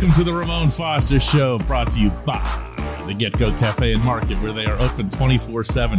Welcome 0.00 0.16
to 0.16 0.24
the 0.24 0.32
Ramon 0.32 0.70
Foster 0.70 1.20
Show, 1.20 1.58
brought 1.58 1.90
to 1.90 2.00
you 2.00 2.08
by 2.24 2.38
the 3.06 3.12
GetGo 3.12 3.58
Cafe 3.58 3.92
and 3.92 4.02
Market, 4.02 4.40
where 4.40 4.50
they 4.50 4.64
are 4.64 4.80
open 4.80 5.10
24 5.10 5.62
7, 5.62 5.98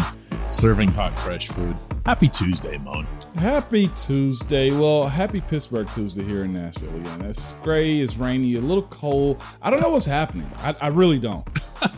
serving 0.49 0.89
hot, 0.89 1.15
fresh 1.19 1.49
food. 1.49 1.75
Happy 2.03 2.27
Tuesday, 2.27 2.79
Moan. 2.79 3.05
Happy 3.35 3.89
Tuesday. 3.89 4.71
Well, 4.71 5.07
happy 5.07 5.39
Pittsburgh 5.39 5.87
Tuesday 5.87 6.23
here 6.23 6.45
in 6.45 6.53
Nashville 6.53 6.95
again. 6.95 7.21
It's 7.21 7.53
gray, 7.61 7.99
it's 7.99 8.17
rainy, 8.17 8.55
a 8.55 8.59
little 8.59 8.87
cold. 8.87 9.39
I 9.61 9.69
don't 9.69 9.81
know 9.81 9.91
what's 9.91 10.07
happening. 10.07 10.49
I, 10.57 10.75
I 10.81 10.87
really 10.87 11.19
don't. 11.19 11.47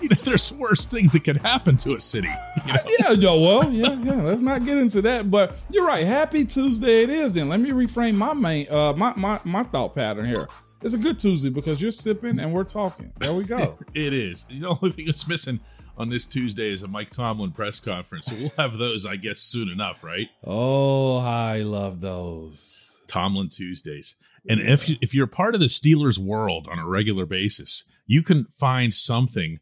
You 0.00 0.08
know, 0.08 0.16
there's 0.22 0.52
worse 0.52 0.86
things 0.86 1.10
that 1.10 1.24
can 1.24 1.34
happen 1.36 1.76
to 1.78 1.96
a 1.96 2.00
city. 2.00 2.30
You 2.64 2.72
know? 2.72 2.80
Yeah, 3.00 3.10
yo, 3.10 3.40
well, 3.40 3.72
yeah, 3.72 3.94
yeah. 3.94 4.22
Let's 4.22 4.42
not 4.42 4.64
get 4.64 4.78
into 4.78 5.02
that. 5.02 5.28
But 5.28 5.58
you're 5.72 5.84
right. 5.84 6.06
Happy 6.06 6.44
Tuesday 6.44 7.02
it 7.02 7.10
is. 7.10 7.34
Then 7.34 7.48
let 7.48 7.58
me 7.58 7.70
reframe 7.70 8.14
my 8.14 8.32
main, 8.32 8.70
uh, 8.70 8.92
my 8.92 9.12
my 9.16 9.40
my 9.42 9.64
thought 9.64 9.96
pattern 9.96 10.26
here. 10.26 10.46
It's 10.80 10.94
a 10.94 10.98
good 10.98 11.18
Tuesday 11.18 11.50
because 11.50 11.82
you're 11.82 11.90
sipping 11.90 12.38
and 12.38 12.52
we're 12.52 12.64
talking. 12.64 13.12
There 13.18 13.32
we 13.34 13.44
go. 13.44 13.78
It 13.94 14.12
is. 14.12 14.44
The 14.44 14.64
only 14.66 14.92
thing 14.92 15.06
that's 15.06 15.26
missing 15.26 15.58
on 15.96 16.08
this 16.08 16.24
Tuesday 16.24 16.72
is 16.72 16.84
a 16.84 16.88
Mike 16.88 17.10
Tomlin 17.10 17.50
press 17.50 17.80
conference. 17.80 18.26
So 18.26 18.36
we'll 18.38 18.52
have 18.56 18.78
those, 18.78 19.04
I 19.04 19.16
guess, 19.16 19.40
soon 19.40 19.68
enough, 19.68 20.04
right? 20.04 20.28
oh, 20.44 21.16
I 21.18 21.60
love 21.62 22.00
those. 22.00 23.02
Tomlin 23.08 23.48
Tuesdays. 23.48 24.14
And 24.48 24.60
if 24.60 24.88
you, 24.88 24.96
if 25.00 25.14
you're 25.14 25.26
part 25.26 25.54
of 25.54 25.60
the 25.60 25.66
Steelers 25.66 26.16
world 26.18 26.68
on 26.70 26.78
a 26.78 26.86
regular 26.86 27.26
basis, 27.26 27.82
you 28.06 28.22
can 28.22 28.46
find 28.56 28.94
something 28.94 29.58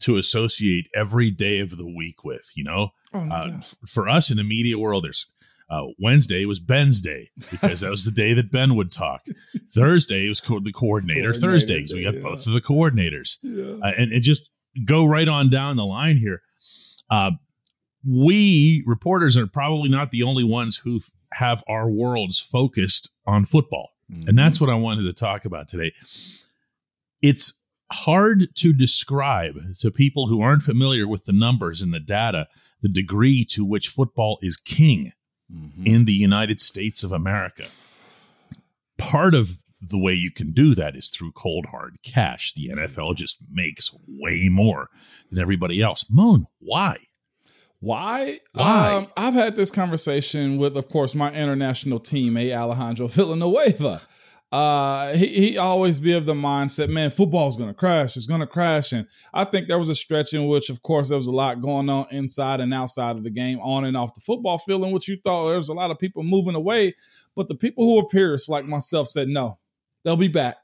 to 0.00 0.16
associate 0.18 0.88
every 0.94 1.30
day 1.30 1.58
of 1.60 1.76
the 1.78 1.86
week 1.86 2.22
with. 2.24 2.50
You 2.54 2.64
know, 2.64 2.88
Oh, 3.14 3.20
uh, 3.30 3.50
f- 3.58 3.74
for 3.86 4.08
us 4.08 4.30
in 4.30 4.36
the 4.36 4.44
media 4.44 4.78
world, 4.78 5.04
there's 5.04 5.32
uh, 5.70 5.82
Wednesday 5.98 6.44
was 6.46 6.60
Ben's 6.60 7.00
day 7.02 7.30
because 7.50 7.80
that 7.80 7.90
was 7.90 8.04
the 8.04 8.10
day 8.10 8.32
that 8.34 8.50
Ben 8.50 8.74
would 8.76 8.90
talk. 8.90 9.24
Thursday 9.74 10.28
was 10.28 10.40
co- 10.40 10.60
the 10.60 10.72
coordinator, 10.72 11.32
Coordinator 11.32 11.40
Thursday 11.40 11.76
because 11.76 11.94
we 11.94 12.04
got 12.04 12.14
yeah. 12.14 12.20
both 12.20 12.46
of 12.46 12.52
the 12.52 12.60
coordinators, 12.60 13.36
Yeah. 13.42 13.86
uh, 13.86 13.92
and, 13.96 14.12
and 14.12 14.22
just 14.22 14.50
go 14.84 15.04
right 15.04 15.28
on 15.28 15.50
down 15.50 15.76
the 15.76 15.84
line 15.84 16.16
here. 16.16 16.40
Uh, 17.10 17.32
we 18.06 18.82
reporters 18.86 19.36
are 19.36 19.46
probably 19.46 19.88
not 19.88 20.10
the 20.10 20.22
only 20.22 20.44
ones 20.44 20.78
who 20.78 21.00
have 21.32 21.62
our 21.68 21.88
worlds 21.90 22.40
focused 22.40 23.10
on 23.26 23.44
football. 23.44 23.90
And 24.26 24.38
that's 24.38 24.58
what 24.58 24.70
I 24.70 24.74
wanted 24.74 25.02
to 25.02 25.12
talk 25.12 25.44
about 25.44 25.68
today. 25.68 25.92
It's 27.20 27.62
hard 27.92 28.48
to 28.56 28.72
describe 28.72 29.56
to 29.80 29.90
people 29.90 30.28
who 30.28 30.40
aren't 30.40 30.62
familiar 30.62 31.06
with 31.06 31.24
the 31.24 31.32
numbers 31.32 31.82
and 31.82 31.92
the 31.92 32.00
data 32.00 32.46
the 32.80 32.88
degree 32.88 33.44
to 33.44 33.64
which 33.64 33.88
football 33.88 34.38
is 34.40 34.56
king 34.56 35.12
Mhm. 35.52 35.86
in 35.86 36.04
the 36.04 36.12
United 36.12 36.60
States 36.60 37.02
of 37.02 37.12
America. 37.12 37.66
Part 38.98 39.34
of 39.34 39.58
the 39.80 39.98
way 39.98 40.12
you 40.12 40.30
can 40.30 40.52
do 40.52 40.74
that 40.74 40.96
is 40.96 41.08
through 41.08 41.32
cold 41.32 41.66
hard 41.70 41.96
cash. 42.02 42.52
The 42.52 42.68
NFL 42.68 43.14
just 43.14 43.38
makes 43.50 43.94
way 44.06 44.48
more 44.48 44.88
than 45.30 45.38
everybody 45.40 45.80
else. 45.80 46.04
Moan, 46.10 46.46
why? 46.58 46.98
Why? 47.80 48.40
Why? 48.52 48.94
Um, 48.94 49.06
I've 49.16 49.34
had 49.34 49.54
this 49.54 49.70
conversation 49.70 50.58
with, 50.58 50.76
of 50.76 50.88
course, 50.88 51.14
my 51.14 51.32
international 51.32 52.00
teammate 52.00 52.52
Alejandro 52.54 53.06
Villanueva. 53.06 54.02
Uh, 54.50 55.12
he 55.12 55.26
he 55.26 55.58
always 55.58 55.98
be 55.98 56.14
of 56.14 56.24
the 56.24 56.32
mindset, 56.32 56.88
man, 56.88 57.10
football's 57.10 57.56
gonna 57.56 57.74
crash. 57.74 58.16
It's 58.16 58.26
gonna 58.26 58.46
crash, 58.46 58.92
and 58.92 59.06
I 59.34 59.44
think 59.44 59.68
there 59.68 59.78
was 59.78 59.90
a 59.90 59.94
stretch 59.94 60.32
in 60.32 60.46
which, 60.46 60.70
of 60.70 60.82
course, 60.82 61.10
there 61.10 61.18
was 61.18 61.26
a 61.26 61.32
lot 61.32 61.60
going 61.60 61.90
on 61.90 62.06
inside 62.10 62.60
and 62.60 62.72
outside 62.72 63.16
of 63.16 63.24
the 63.24 63.30
game, 63.30 63.60
on 63.60 63.84
and 63.84 63.94
off 63.94 64.14
the 64.14 64.22
football 64.22 64.56
field, 64.56 64.84
in 64.84 64.90
which 64.90 65.06
you 65.06 65.18
thought 65.22 65.48
there 65.48 65.56
was 65.56 65.68
a 65.68 65.74
lot 65.74 65.90
of 65.90 65.98
people 65.98 66.22
moving 66.22 66.54
away, 66.54 66.94
but 67.34 67.48
the 67.48 67.54
people 67.54 67.84
who 67.84 67.96
were 67.96 68.08
peers 68.08 68.48
like 68.48 68.64
myself 68.64 69.06
said, 69.08 69.28
no, 69.28 69.58
they'll 70.02 70.16
be 70.16 70.28
back. 70.28 70.56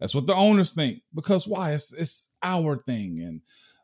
That's 0.00 0.14
what 0.14 0.26
the 0.26 0.34
owners 0.34 0.74
think. 0.74 1.00
Because 1.14 1.48
why? 1.48 1.72
It's 1.72 1.94
it's 1.94 2.30
our 2.42 2.76
thing, 2.76 3.20
and 3.20 3.40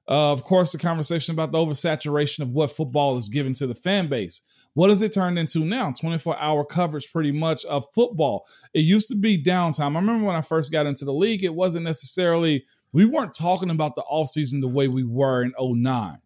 uh, 0.09 0.33
of 0.33 0.43
course, 0.43 0.73
the 0.73 0.79
conversation 0.79 1.33
about 1.33 1.53
the 1.53 1.59
oversaturation 1.59 2.41
of 2.41 2.51
what 2.51 2.71
football 2.71 3.17
is 3.17 3.29
given 3.29 3.53
to 3.55 3.67
the 3.67 3.75
fan 3.75 4.09
base. 4.09 4.43
What 4.75 4.91
has 4.91 5.03
it 5.03 5.13
turned 5.13 5.39
into 5.39 5.65
now? 5.65 5.93
24 5.93 6.39
hour 6.39 6.65
coverage, 6.65 7.13
pretty 7.13 7.33
much, 7.33 7.65
of 7.65 7.85
football. 7.93 8.47
It 8.73 8.81
used 8.81 9.09
to 9.09 9.17
be 9.17 9.41
downtime. 9.41 9.97
I 9.97 10.01
remember 10.01 10.27
when 10.27 10.37
I 10.37 10.43
first 10.43 10.73
got 10.73 10.87
into 10.87 11.05
the 11.05 11.13
league, 11.13 11.45
it 11.45 11.55
wasn't 11.55 11.85
necessarily, 11.85 12.65
we 12.93 13.05
weren't 13.05 13.35
talking 13.35 13.71
about 13.71 13.95
the 13.95 14.05
offseason 14.11 14.61
the 14.61 14.69
way 14.69 14.89
we 14.89 15.05
were 15.05 15.43
in 15.43 15.53
09. 15.59 16.19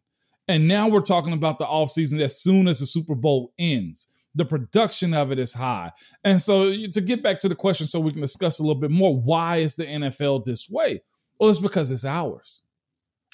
And 0.46 0.68
now 0.68 0.88
we're 0.88 1.00
talking 1.00 1.32
about 1.32 1.58
the 1.58 1.66
offseason 1.66 2.20
as 2.20 2.38
soon 2.38 2.68
as 2.68 2.80
the 2.80 2.86
Super 2.86 3.14
Bowl 3.14 3.52
ends. 3.58 4.06
The 4.34 4.44
production 4.44 5.14
of 5.14 5.30
it 5.30 5.38
is 5.38 5.54
high. 5.54 5.92
And 6.22 6.42
so, 6.42 6.70
to 6.70 7.00
get 7.00 7.22
back 7.22 7.40
to 7.40 7.48
the 7.48 7.54
question, 7.54 7.86
so 7.86 8.00
we 8.00 8.10
can 8.10 8.20
discuss 8.20 8.58
a 8.58 8.62
little 8.62 8.80
bit 8.80 8.90
more, 8.90 9.16
why 9.16 9.58
is 9.58 9.76
the 9.76 9.86
NFL 9.86 10.44
this 10.44 10.68
way? 10.68 11.02
Well, 11.38 11.50
it's 11.50 11.60
because 11.60 11.90
it's 11.92 12.04
ours. 12.04 12.63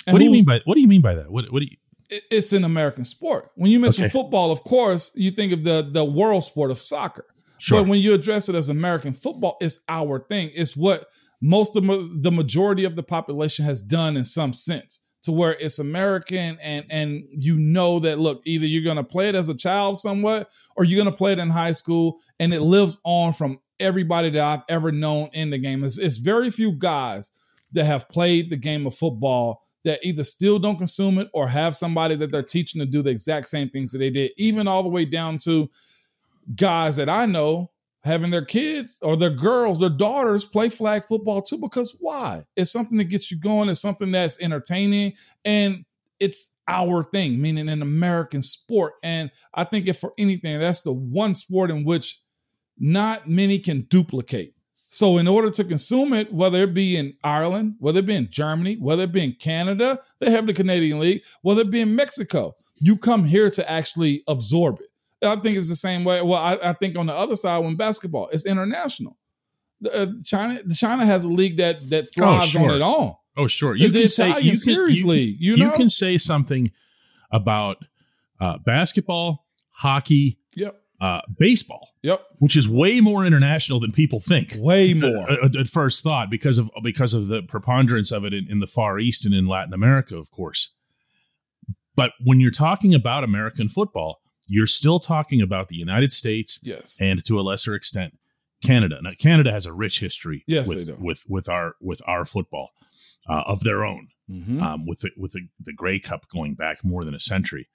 And 0.06 0.14
what 0.14 0.18
do 0.18 0.24
you 0.24 0.30
mean 0.30 0.44
by 0.44 0.60
what 0.64 0.74
do 0.74 0.80
you 0.80 0.88
mean 0.88 1.02
by 1.02 1.14
that? 1.14 1.30
What 1.30 1.52
what 1.52 1.60
do 1.60 1.66
you 1.66 1.76
it's 2.30 2.52
an 2.52 2.64
American 2.64 3.04
sport. 3.04 3.50
When 3.54 3.70
you 3.70 3.78
mention 3.78 4.04
Okay. 4.04 4.10
football, 4.12 4.50
of 4.50 4.64
course, 4.64 5.12
you 5.14 5.30
think 5.30 5.52
of 5.52 5.62
the 5.62 5.88
the 5.88 6.04
world 6.04 6.44
sport 6.44 6.70
of 6.70 6.78
soccer. 6.78 7.24
Sure. 7.58 7.82
But 7.82 7.90
when 7.90 8.00
you 8.00 8.14
address 8.14 8.48
it 8.48 8.54
as 8.54 8.68
American 8.68 9.12
football, 9.12 9.56
it's 9.60 9.80
our 9.88 10.18
thing. 10.18 10.50
It's 10.54 10.76
what 10.76 11.06
most 11.42 11.76
of 11.76 11.84
the 11.84 12.32
majority 12.32 12.84
of 12.84 12.96
the 12.96 13.02
population 13.02 13.64
has 13.64 13.82
done 13.82 14.16
in 14.16 14.24
some 14.24 14.52
sense, 14.52 15.00
to 15.22 15.32
where 15.32 15.52
it's 15.54 15.78
American, 15.78 16.58
and 16.60 16.84
and 16.90 17.24
you 17.30 17.58
know 17.58 17.98
that 18.00 18.18
look, 18.18 18.42
either 18.44 18.66
you're 18.66 18.82
going 18.82 18.96
to 18.96 19.04
play 19.04 19.28
it 19.28 19.34
as 19.34 19.48
a 19.48 19.54
child 19.54 19.98
somewhat, 19.98 20.50
or 20.74 20.84
you're 20.84 21.02
going 21.02 21.12
to 21.12 21.16
play 21.16 21.32
it 21.32 21.38
in 21.38 21.50
high 21.50 21.72
school, 21.72 22.18
and 22.38 22.52
it 22.54 22.60
lives 22.62 22.98
on 23.04 23.32
from 23.34 23.60
everybody 23.78 24.30
that 24.30 24.42
I've 24.42 24.64
ever 24.68 24.90
known 24.90 25.30
in 25.32 25.50
the 25.50 25.58
game. 25.58 25.84
It's, 25.84 25.98
it's 25.98 26.18
very 26.18 26.50
few 26.50 26.72
guys 26.72 27.30
that 27.72 27.84
have 27.84 28.08
played 28.08 28.50
the 28.50 28.56
game 28.56 28.86
of 28.86 28.94
football 28.94 29.62
that 29.84 30.00
either 30.04 30.24
still 30.24 30.58
don't 30.58 30.76
consume 30.76 31.18
it 31.18 31.28
or 31.32 31.48
have 31.48 31.74
somebody 31.74 32.14
that 32.16 32.30
they're 32.30 32.42
teaching 32.42 32.80
to 32.80 32.86
do 32.86 33.02
the 33.02 33.10
exact 33.10 33.48
same 33.48 33.68
things 33.68 33.92
that 33.92 33.98
they 33.98 34.10
did, 34.10 34.32
even 34.36 34.68
all 34.68 34.82
the 34.82 34.88
way 34.88 35.04
down 35.04 35.38
to 35.38 35.70
guys 36.54 36.96
that 36.96 37.08
I 37.08 37.26
know 37.26 37.70
having 38.02 38.30
their 38.30 38.44
kids 38.44 38.98
or 39.02 39.16
their 39.16 39.30
girls, 39.30 39.80
their 39.80 39.90
daughters 39.90 40.44
play 40.44 40.68
flag 40.68 41.04
football 41.04 41.42
too. 41.42 41.58
Because 41.58 41.96
why? 42.00 42.44
It's 42.56 42.72
something 42.72 42.98
that 42.98 43.04
gets 43.04 43.30
you 43.30 43.38
going, 43.38 43.68
it's 43.68 43.80
something 43.80 44.10
that's 44.10 44.40
entertaining, 44.40 45.14
and 45.44 45.84
it's 46.18 46.50
our 46.68 47.02
thing, 47.02 47.40
meaning 47.40 47.68
an 47.68 47.82
American 47.82 48.42
sport. 48.42 48.94
And 49.02 49.30
I 49.54 49.64
think 49.64 49.88
if 49.88 49.98
for 49.98 50.12
anything, 50.18 50.58
that's 50.58 50.82
the 50.82 50.92
one 50.92 51.34
sport 51.34 51.70
in 51.70 51.84
which 51.84 52.20
not 52.78 53.28
many 53.28 53.58
can 53.58 53.82
duplicate. 53.82 54.54
So, 54.92 55.18
in 55.18 55.28
order 55.28 55.50
to 55.50 55.62
consume 55.62 56.12
it, 56.12 56.32
whether 56.32 56.64
it 56.64 56.74
be 56.74 56.96
in 56.96 57.14
Ireland, 57.22 57.76
whether 57.78 58.00
it 58.00 58.06
be 58.06 58.16
in 58.16 58.28
Germany, 58.28 58.74
whether 58.74 59.04
it 59.04 59.12
be 59.12 59.22
in 59.22 59.34
Canada, 59.34 60.00
they 60.18 60.30
have 60.30 60.48
the 60.48 60.52
Canadian 60.52 60.98
League, 60.98 61.22
whether 61.42 61.60
it 61.60 61.70
be 61.70 61.80
in 61.80 61.94
Mexico, 61.94 62.56
you 62.74 62.96
come 62.96 63.24
here 63.24 63.48
to 63.50 63.70
actually 63.70 64.24
absorb 64.26 64.80
it. 64.80 64.88
I 65.24 65.36
think 65.36 65.56
it's 65.56 65.68
the 65.68 65.76
same 65.76 66.02
way. 66.02 66.22
Well, 66.22 66.42
I, 66.42 66.58
I 66.62 66.72
think 66.72 66.98
on 66.98 67.06
the 67.06 67.14
other 67.14 67.36
side, 67.36 67.58
when 67.58 67.76
basketball, 67.76 68.28
it's 68.32 68.44
international. 68.44 69.16
The, 69.80 69.94
uh, 69.94 70.06
China, 70.24 70.60
China 70.74 71.06
has 71.06 71.24
a 71.24 71.28
league 71.28 71.56
that 71.58 71.88
that 71.90 72.12
thrives 72.12 72.56
on 72.56 72.62
sure. 72.64 72.72
it 72.72 72.82
all. 72.82 73.24
Oh, 73.36 73.46
sure. 73.46 73.76
You 73.76 73.88
The 73.88 74.00
can 74.00 74.08
say 74.08 74.30
Italian 74.30 74.46
you 74.46 74.52
can, 74.52 74.60
Series 74.60 75.04
you, 75.04 75.36
you 75.38 75.56
know? 75.56 75.70
can 75.76 75.88
say 75.88 76.18
something 76.18 76.72
about 77.30 77.84
uh, 78.40 78.58
basketball, 78.58 79.46
hockey. 79.70 80.39
Uh, 81.00 81.20
baseball, 81.38 81.88
Yep. 82.02 82.20
which 82.38 82.56
is 82.56 82.68
way 82.68 83.00
more 83.00 83.24
international 83.24 83.80
than 83.80 83.90
people 83.92 84.20
think. 84.20 84.52
Way 84.58 84.92
more. 84.94 85.30
At, 85.30 85.56
at 85.56 85.68
first 85.68 86.02
thought, 86.02 86.28
because 86.30 86.58
of 86.58 86.70
because 86.82 87.14
of 87.14 87.28
the 87.28 87.42
preponderance 87.42 88.12
of 88.12 88.24
it 88.24 88.34
in, 88.34 88.46
in 88.50 88.60
the 88.60 88.66
Far 88.66 88.98
East 88.98 89.24
and 89.24 89.34
in 89.34 89.46
Latin 89.46 89.72
America, 89.72 90.16
of 90.16 90.30
course. 90.30 90.74
But 91.96 92.12
when 92.24 92.40
you're 92.40 92.50
talking 92.50 92.94
about 92.94 93.24
American 93.24 93.68
football, 93.68 94.20
you're 94.46 94.66
still 94.66 95.00
talking 95.00 95.40
about 95.42 95.68
the 95.68 95.76
United 95.76 96.12
States 96.12 96.60
yes. 96.62 96.96
and 97.00 97.24
to 97.24 97.38
a 97.38 97.42
lesser 97.42 97.74
extent 97.74 98.18
Canada. 98.62 98.98
Now, 99.02 99.12
Canada 99.18 99.50
has 99.52 99.66
a 99.66 99.72
rich 99.72 100.00
history 100.00 100.44
Yes, 100.46 100.68
with, 100.68 100.98
with 100.98 101.24
with 101.28 101.48
our 101.48 101.74
with 101.80 102.00
our 102.06 102.24
football 102.24 102.70
uh, 103.28 103.42
of 103.46 103.60
their 103.60 103.84
own, 103.84 104.08
Mhm. 104.30 104.62
um, 104.62 104.86
with 104.86 105.00
the, 105.00 105.10
with 105.16 105.32
the, 105.32 105.48
the 105.60 105.72
Grey 105.72 105.98
Cup 105.98 106.28
going 106.28 106.54
back 106.54 106.84
more 106.84 107.02
than 107.02 107.14
a 107.14 107.20
century. 107.20 107.68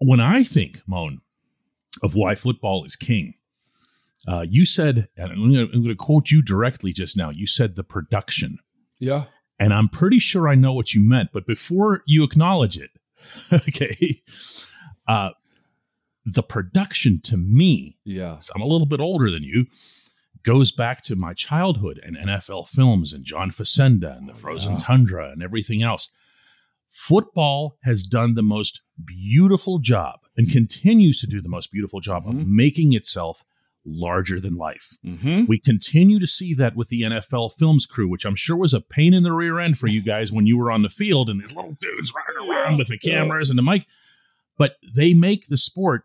When 0.00 0.20
I 0.20 0.42
think, 0.42 0.80
Moan, 0.86 1.20
of 2.02 2.14
why 2.14 2.34
football 2.34 2.84
is 2.84 2.96
king, 2.96 3.34
uh, 4.28 4.44
you 4.48 4.64
said, 4.64 5.08
and 5.16 5.32
I'm 5.32 5.52
going 5.52 5.84
to 5.88 5.94
quote 5.94 6.30
you 6.30 6.42
directly 6.42 6.92
just 6.92 7.16
now. 7.16 7.30
You 7.30 7.46
said 7.46 7.76
the 7.76 7.84
production, 7.84 8.58
yeah. 8.98 9.24
and 9.58 9.72
I'm 9.72 9.88
pretty 9.88 10.18
sure 10.18 10.48
I 10.48 10.54
know 10.54 10.72
what 10.72 10.94
you 10.94 11.00
meant. 11.00 11.30
But 11.32 11.46
before 11.46 12.02
you 12.06 12.22
acknowledge 12.24 12.78
it, 12.78 12.90
okay, 13.52 14.22
uh, 15.08 15.30
the 16.26 16.42
production 16.42 17.20
to 17.22 17.36
me 17.36 17.98
Yeah. 18.04 18.38
so 18.38 18.52
I'm 18.54 18.60
a 18.62 18.66
little 18.66 18.86
bit 18.86 19.00
older 19.00 19.30
than 19.30 19.42
you, 19.42 19.66
goes 20.42 20.70
back 20.70 21.02
to 21.04 21.16
my 21.16 21.34
childhood 21.34 22.00
and 22.02 22.16
NFL 22.16 22.68
films 22.68 23.12
and 23.12 23.24
John 23.24 23.50
Facenda 23.50 24.16
and 24.16 24.28
the 24.28 24.34
Frozen 24.34 24.72
Yeah. 24.72 24.78
Tundra 24.78 25.30
and 25.30 25.42
everything 25.42 25.82
else. 25.82 26.10
Football 26.90 27.78
has 27.84 28.02
done 28.02 28.34
the 28.34 28.42
most 28.42 28.82
beautiful 29.04 29.78
job 29.78 30.20
and 30.36 30.50
continues 30.50 31.20
to 31.20 31.26
do 31.26 31.40
the 31.40 31.48
most 31.48 31.70
beautiful 31.70 32.00
job 32.00 32.26
of 32.26 32.46
making 32.46 32.92
itself 32.94 33.44
larger 33.86 34.40
than 34.40 34.56
life. 34.56 34.98
Mm-hmm. 35.06 35.44
We 35.46 35.58
continue 35.58 36.18
to 36.18 36.26
see 36.26 36.52
that 36.54 36.74
with 36.76 36.88
the 36.88 37.02
NFL 37.02 37.52
films 37.54 37.86
crew, 37.86 38.08
which 38.08 38.24
I'm 38.26 38.34
sure 38.34 38.56
was 38.56 38.74
a 38.74 38.80
pain 38.80 39.14
in 39.14 39.22
the 39.22 39.32
rear 39.32 39.58
end 39.60 39.78
for 39.78 39.86
you 39.88 40.02
guys 40.02 40.32
when 40.32 40.46
you 40.46 40.58
were 40.58 40.70
on 40.70 40.82
the 40.82 40.88
field 40.88 41.30
and 41.30 41.40
these 41.40 41.54
little 41.54 41.76
dudes 41.80 42.12
running 42.14 42.50
around 42.50 42.76
with 42.78 42.88
the 42.88 42.98
cameras 42.98 43.50
and 43.50 43.58
the 43.58 43.62
mic. 43.62 43.86
But 44.58 44.76
they 44.94 45.14
make 45.14 45.46
the 45.46 45.56
sport 45.56 46.02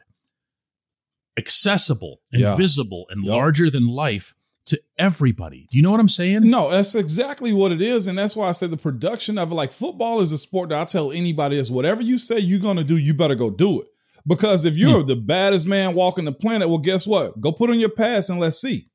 accessible 1.37 2.21
and 2.31 2.41
Yeah. 2.41 2.55
visible 2.55 3.07
and 3.09 3.23
Yep. 3.25 3.29
larger 3.31 3.69
than 3.69 3.87
life 3.87 4.35
to 4.65 4.81
everybody. 4.97 5.67
Do 5.69 5.77
you 5.77 5.83
know 5.83 5.91
what 5.91 5.99
I'm 5.99 6.09
saying? 6.09 6.49
No, 6.49 6.69
that's 6.71 6.95
exactly 6.95 7.53
what 7.53 7.71
it 7.71 7.81
is. 7.81 8.07
And 8.07 8.17
that's 8.17 8.35
why 8.35 8.47
I 8.49 8.51
said 8.51 8.71
the 8.71 8.77
production 8.77 9.37
of 9.37 9.51
it, 9.51 9.55
like 9.55 9.71
football 9.71 10.21
is 10.21 10.31
a 10.31 10.37
sport 10.37 10.69
that 10.69 10.79
I 10.81 10.85
tell 10.85 11.11
anybody 11.11 11.57
is 11.57 11.71
whatever 11.71 12.01
you 12.01 12.17
say 12.17 12.39
you're 12.39 12.59
going 12.59 12.77
to 12.77 12.83
do, 12.83 12.97
you 12.97 13.13
better 13.13 13.35
go 13.35 13.49
do 13.49 13.81
it. 13.81 13.87
Because 14.27 14.65
if 14.65 14.75
you're 14.75 15.03
the 15.03 15.15
baddest 15.15 15.67
man 15.67 15.93
walking 15.93 16.25
the 16.25 16.31
planet, 16.31 16.67
well, 16.67 16.79
guess 16.79 17.05
what? 17.05 17.39
Go 17.39 17.51
put 17.51 17.69
on 17.69 17.79
your 17.79 17.89
pass 17.89 18.27
and 18.29 18.39
let's 18.39 18.59
see. 18.59 18.89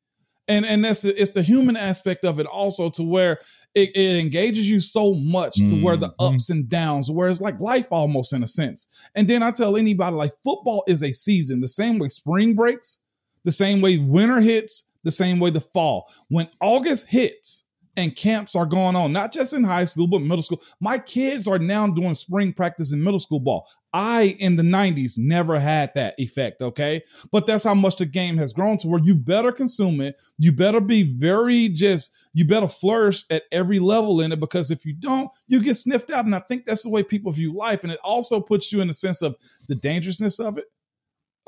And 0.49 0.67
and 0.67 0.85
that's 0.85 1.05
it's 1.05 1.31
the 1.31 1.43
human 1.43 1.77
aspect 1.77 2.25
of 2.25 2.41
it 2.41 2.47
also 2.47 2.89
to 2.91 3.05
where 3.05 3.39
it, 3.73 3.91
it 3.95 4.17
engages 4.19 4.69
you 4.69 4.81
so 4.81 5.15
much 5.15 5.55
to 5.69 5.77
where 5.81 5.97
the 5.97 6.09
Mhm. 6.09 6.35
ups 6.35 6.51
and 6.51 6.69
downs, 6.69 7.09
where 7.09 7.29
it's 7.29 7.41
like 7.41 7.61
life 7.61 7.93
almost 7.93 8.33
in 8.33 8.43
a 8.43 8.49
sense. 8.49 8.89
And 9.15 9.29
then 9.29 9.45
I 9.45 9.53
tell 9.53 9.77
anybody 9.77 10.17
like 10.17 10.33
football 10.43 10.83
is 10.89 11.05
a 11.05 11.13
season, 11.13 11.61
the 11.61 11.69
same 11.69 12.01
way 12.01 12.09
spring 12.09 12.57
breaks, 12.57 12.99
the 13.45 13.53
same 13.53 13.81
way 13.81 13.99
winter 13.99 14.41
hits, 14.41 14.87
the 15.05 15.11
same 15.11 15.41
way 15.41 15.51
the 15.51 15.61
fall. 15.61 16.13
When 16.29 16.49
August 16.61 17.09
hits 17.09 17.65
and 17.97 18.15
camps 18.15 18.55
are 18.55 18.67
going 18.67 18.97
on, 18.97 19.13
not 19.13 19.33
just 19.33 19.53
in 19.53 19.65
high 19.65 19.85
school, 19.85 20.07
but 20.07 20.21
middle 20.21 20.43
school. 20.43 20.63
My 20.81 20.99
kids 20.99 21.49
are 21.49 21.59
now 21.59 21.87
doing 21.89 22.15
spring 22.15 22.53
practice 22.53 22.93
in 22.93 23.03
middle 23.03 23.19
school 23.19 23.41
ball. 23.41 23.69
I, 23.93 24.37
in 24.39 24.57
the 24.57 24.63
90s, 24.63 25.19
never 25.19 25.59
had 25.59 25.93
that 25.95 26.15
effect, 26.19 26.63
okay? 26.63 27.03
But 27.33 27.47
that's 27.47 27.65
how 27.65 27.75
much 27.75 27.97
the 27.97 28.07
game 28.07 28.39
has 28.39 28.53
grown 28.53 28.79
to 28.79 28.89
where 28.89 29.03
you 29.03 29.17
better 29.17 29.51
consume 29.51 30.01
it. 30.01 30.17
You 30.39 30.53
better 30.53 30.81
be 30.81 31.03
very 31.03 31.69
just, 31.69 32.15
you 32.33 32.47
better 32.47 32.69
flourish 32.69 33.25
at 33.29 33.43
every 33.51 33.81
level 33.81 34.21
in 34.21 34.31
it 34.31 34.39
because 34.41 34.71
if 34.71 34.87
you 34.87 34.93
don't, 34.93 35.29
you 35.49 35.63
get 35.63 35.75
sniffed 35.75 36.11
out. 36.11 36.25
And 36.25 36.35
I 36.35 36.41
think 36.41 36.65
that's 36.65 36.85
the 36.85 36.91
way 36.91 37.03
people 37.03 37.33
view 37.33 37.53
life. 37.55 37.83
And 37.83 37.93
it 37.93 38.01
also 38.05 38.41
puts 38.41 38.73
you 38.73 38.81
in 38.81 38.89
a 38.89 38.95
sense 38.95 39.23
of 39.23 39.37
the 39.67 39.75
dangerousness 39.75 40.39
of 40.39 40.57
it. 40.57 40.67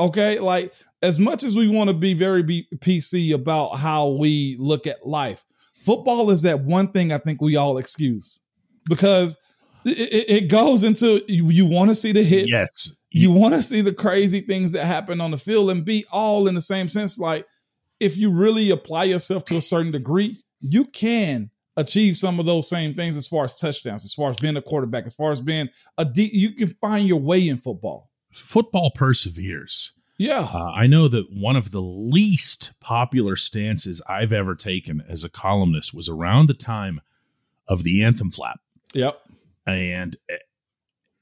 Okay, 0.00 0.40
like 0.40 0.72
as 1.02 1.19
much 1.19 1.43
as 1.44 1.56
we 1.56 1.69
want 1.69 1.88
to 1.88 1.94
be 1.94 2.14
very 2.14 2.43
B- 2.43 2.69
PC 2.76 3.34
about 3.34 3.78
how 3.78 4.08
we 4.08 4.56
look 4.58 4.87
at 4.87 5.06
life, 5.06 5.44
football 5.76 6.31
is 6.31 6.43
that 6.43 6.60
one 6.60 6.88
thing 6.88 7.12
I 7.12 7.19
think 7.19 7.40
we 7.43 7.56
all 7.56 7.76
excuse 7.78 8.40
because 8.88 9.37
it, 9.84 10.31
it, 10.31 10.49
goes 10.49 10.84
into 10.84 11.22
you, 11.26 11.50
you 11.50 11.66
want 11.66 11.90
to 11.90 11.94
see 11.94 12.12
the 12.12 12.22
hits, 12.22 12.49
Yes. 12.50 12.93
you 13.10 13.32
want 13.32 13.54
to 13.54 13.62
see 13.62 13.81
the 13.81 13.93
crazy 13.93 14.40
things 14.40 14.72
that 14.72 14.84
happen 14.84 15.20
on 15.20 15.32
the 15.32 15.38
field, 15.38 15.70
and 15.70 15.84
be 15.84 16.04
all 16.12 16.46
in 16.46 16.54
the 16.54 16.60
same 16.60 16.88
sense. 16.88 17.19
Like 17.19 17.46
if 17.99 18.16
you 18.16 18.31
really 18.31 18.70
apply 18.70 19.04
yourself 19.04 19.44
to 19.46 19.56
a 19.56 19.62
certain 19.62 19.90
degree, 19.90 20.37
you 20.60 20.84
can 20.84 21.50
achieve 21.76 22.16
some 22.16 22.38
of 22.38 22.46
those 22.46 22.69
same 22.69 22.94
things 22.94 23.16
as 23.16 23.26
far 23.26 23.44
as 23.44 23.56
touchdowns, 23.56 24.04
as 24.04 24.14
far 24.14 24.31
as 24.31 24.37
being 24.37 24.56
a 24.56 24.62
quarterback, 24.62 25.06
as 25.06 25.16
far 25.16 25.32
as 25.32 25.40
being 25.43 25.69
a 25.99 26.04
D. 26.04 26.31
You 26.32 26.52
can 26.52 26.69
find 26.81 27.08
your 27.08 27.19
way 27.20 27.49
in 27.49 27.56
football. 27.56 28.08
Football 28.32 28.93
perseveres. 28.94 29.93
Yeah. 30.19 30.49
Uh, 30.53 30.70
I 30.75 30.87
know 30.87 31.09
that 31.09 31.32
one 31.32 31.56
of 31.56 31.70
the 31.70 31.82
least 31.82 32.73
popular 32.81 33.35
stances 33.37 34.00
I've 34.06 34.32
ever 34.32 34.55
taken 34.55 35.03
as 35.09 35.25
a 35.25 35.31
columnist 35.31 35.94
was 35.94 36.09
around 36.09 36.49
the 36.49 36.55
time 36.55 37.00
of 37.67 37.82
the 37.82 38.05
anthem 38.05 38.31
flap. 38.31 38.61
Yep. 38.94 39.20
And 39.67 40.17
uh, 40.31 40.37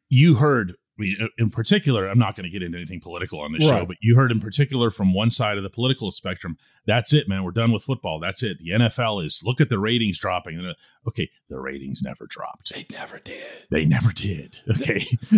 you 0.08 0.34
heard, 0.34 0.74
I 1.00 1.02
mean, 1.02 1.28
in 1.38 1.48
particular, 1.50 2.06
I'm 2.06 2.18
not 2.18 2.34
going 2.36 2.44
to 2.44 2.50
get 2.50 2.62
into 2.62 2.76
anything 2.76 3.00
political 3.00 3.40
on 3.40 3.52
this 3.52 3.62
show, 3.62 3.86
but 3.86 3.96
you 4.02 4.16
heard 4.16 4.30
in 4.30 4.38
particular 4.40 4.90
from 4.90 5.14
one 5.14 5.30
side 5.30 5.56
of 5.56 5.62
the 5.62 5.70
political 5.70 6.12
spectrum, 6.12 6.58
that's 6.86 7.14
it, 7.14 7.26
man. 7.26 7.42
We're 7.42 7.52
done 7.52 7.72
with 7.72 7.82
football. 7.82 8.20
That's 8.20 8.42
it. 8.42 8.58
The 8.58 8.70
NFL 8.70 9.24
is, 9.24 9.42
look 9.44 9.60
at 9.62 9.70
the 9.70 9.78
ratings 9.78 10.18
dropping. 10.18 10.60
Uh, 10.60 10.74
Okay, 11.08 11.30
the 11.48 11.58
ratings 11.58 12.02
never 12.02 12.26
dropped. 12.28 12.72
They 12.74 12.84
never 12.92 13.18
did. 13.18 13.66
They 13.70 13.84
never 13.86 14.12
did. 14.12 14.58
Okay, 14.70 15.04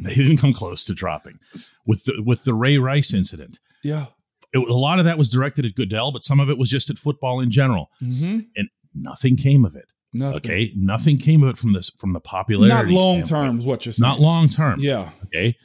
they 0.00 0.14
didn't 0.14 0.38
come 0.38 0.52
close 0.52 0.84
to 0.84 0.94
dropping 0.94 1.38
with 1.86 2.04
the 2.04 2.20
with 2.24 2.42
the 2.44 2.54
Ray 2.54 2.78
Rice 2.78 3.14
incident. 3.14 3.60
Yeah. 3.82 4.06
It, 4.52 4.58
a 4.68 4.74
lot 4.74 4.98
of 4.98 5.04
that 5.04 5.16
was 5.18 5.30
directed 5.30 5.64
at 5.64 5.74
Goodell, 5.76 6.10
but 6.12 6.24
some 6.24 6.40
of 6.40 6.50
it 6.50 6.58
was 6.58 6.68
just 6.70 6.90
at 6.90 6.98
football 6.98 7.40
in 7.40 7.50
general, 7.50 7.90
Mm-hmm. 8.02 8.40
and 8.56 8.68
nothing 8.94 9.36
came 9.36 9.64
of 9.64 9.76
it. 9.76 9.90
Nothing. 10.14 10.36
Okay, 10.36 10.72
nothing 10.76 11.18
came 11.18 11.42
of 11.42 11.50
it 11.50 11.58
from 11.58 11.72
this 11.72 11.90
from 11.98 12.12
the 12.12 12.20
popularity. 12.20 12.94
Not 12.94 13.02
long 13.04 13.22
term 13.24 13.58
is 13.58 13.66
what 13.66 13.84
you're 13.84 13.92
saying. 13.92 14.08
Not 14.08 14.20
long 14.20 14.48
term. 14.48 14.78
Yeah. 14.80 15.10
Okay. 15.26 15.56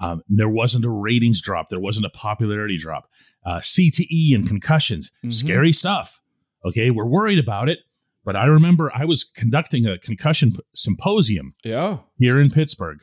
Um, 0.00 0.22
there 0.28 0.48
wasn't 0.48 0.84
a 0.84 0.90
ratings 0.90 1.40
drop. 1.40 1.68
There 1.70 1.80
wasn't 1.80 2.04
a 2.06 2.10
popularity 2.10 2.76
drop. 2.76 3.08
Uh, 3.46 3.60
CTE 3.60 4.34
and 4.34 4.46
concussions, 4.46 5.10
Mhm. 5.24 5.32
scary 5.32 5.72
stuff. 5.72 6.20
Okay, 6.66 6.90
we're 6.90 7.06
worried 7.06 7.38
about 7.38 7.68
it. 7.68 7.78
But 8.24 8.34
I 8.36 8.46
remember 8.46 8.90
I 8.94 9.04
was 9.04 9.22
conducting 9.22 9.86
a 9.86 9.96
concussion 9.98 10.56
symposium 10.74 11.52
Yeah. 11.64 11.98
here 12.18 12.40
in 12.40 12.50
Pittsburgh, 12.50 12.98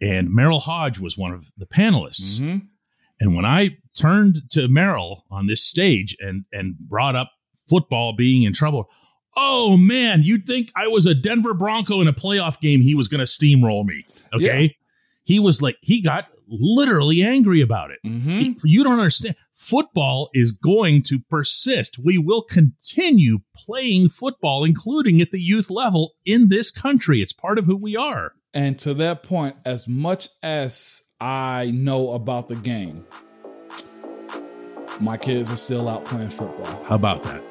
and 0.00 0.28
Merril 0.28 0.60
Hoge 0.62 1.00
was 1.00 1.18
one 1.18 1.32
of 1.32 1.50
the 1.58 1.66
panelists. 1.66 2.40
Mhm. 2.40 2.68
And 3.20 3.34
when 3.34 3.44
I 3.44 3.78
turned 3.98 4.48
to 4.50 4.68
Merril 4.68 5.22
on 5.30 5.46
this 5.48 5.62
stage 5.64 6.16
and 6.20 6.44
and 6.52 6.78
brought 6.78 7.16
up 7.16 7.32
football 7.68 8.12
being 8.14 8.44
in 8.44 8.52
trouble, 8.52 8.88
oh 9.36 9.76
man, 9.76 10.22
you'd 10.22 10.46
think 10.46 10.70
I 10.76 10.86
was 10.88 11.06
a 11.06 11.14
Denver 11.14 11.54
Bronco 11.54 12.00
in 12.00 12.08
a 12.08 12.12
playoff 12.12 12.60
game. 12.60 12.80
He 12.80 12.94
was 12.94 13.08
going 13.08 13.18
to 13.20 13.24
steamroll 13.24 13.84
me. 13.84 14.04
Okay, 14.34 14.76
he 15.24 15.38
was 15.38 15.62
like 15.62 15.76
he 15.80 16.00
got 16.00 16.26
literally 16.46 17.22
angry 17.22 17.60
about 17.62 17.90
it. 17.90 17.98
Mhm. 18.06 18.60
You 18.64 18.84
don't 18.84 18.98
understand. 18.98 19.34
Football 19.54 20.28
is 20.34 20.52
going 20.52 21.02
to 21.04 21.18
persist. 21.18 21.98
We 21.98 22.18
will 22.18 22.42
continue 22.42 23.38
playing 23.56 24.10
football, 24.10 24.64
including 24.64 25.20
at 25.20 25.30
the 25.30 25.40
youth 25.40 25.70
level 25.70 26.12
in 26.26 26.48
this 26.48 26.70
country. 26.70 27.22
It's 27.22 27.32
part 27.32 27.58
of 27.58 27.64
who 27.64 27.76
we 27.76 27.96
are. 27.96 28.32
And 28.52 28.78
to 28.80 28.92
that 28.94 29.22
point, 29.22 29.56
as 29.64 29.88
much 29.88 30.28
as 30.42 31.02
I 31.20 31.70
know 31.72 32.12
about 32.12 32.48
the 32.48 32.56
game, 32.56 33.06
my 35.00 35.16
kids 35.16 35.50
are 35.50 35.56
still 35.56 35.88
out 35.88 36.04
playing 36.04 36.28
football 36.30 36.84
How 36.84 36.94
about 36.96 37.22
that? 37.24 37.42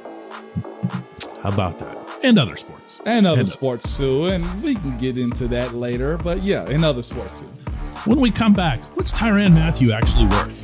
How 1.44 1.50
about 1.50 1.78
that? 1.80 1.98
And 2.24 2.40
other 2.40 2.56
sports. 2.56 3.02
and 3.06 3.28
other 3.28 3.42
And- 3.42 3.50
sports 3.50 3.98
too. 3.98 4.26
And 4.28 4.64
we 4.64 4.76
can 4.76 4.98
get 4.98 5.18
into 5.18 5.48
that 5.50 5.76
later. 5.76 6.18
But 6.18 6.42
yeah, 6.42 6.66
in 6.70 6.84
other 6.84 7.02
sports 7.02 7.42
too. 7.42 7.48
When 8.06 8.20
we 8.20 8.32
come 8.32 8.54
back, 8.54 8.82
what's 8.96 9.12
Tyrann 9.12 9.54
Mathieu 9.54 9.92
actually 9.92 10.26
worth? 10.28 10.64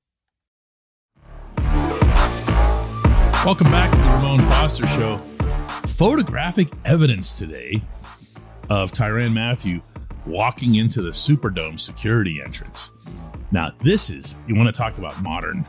Welcome 3.43 3.71
back 3.71 3.89
to 3.89 3.97
the 3.97 4.03
Ramon 4.03 4.37
Foster 4.41 4.85
Show. 4.85 5.17
Photographic 5.87 6.67
evidence 6.85 7.39
today 7.39 7.81
of 8.69 8.91
Tyrann 8.91 9.33
Mathieu 9.33 9.81
walking 10.27 10.75
into 10.75 11.01
the 11.01 11.09
Superdome 11.09 11.79
security 11.79 12.39
entrance. 12.39 12.91
Now, 13.51 13.71
this 13.79 14.11
is, 14.11 14.37
you 14.47 14.53
want 14.53 14.71
to 14.71 14.77
talk 14.79 14.99
about 14.99 15.19
modern 15.23 15.65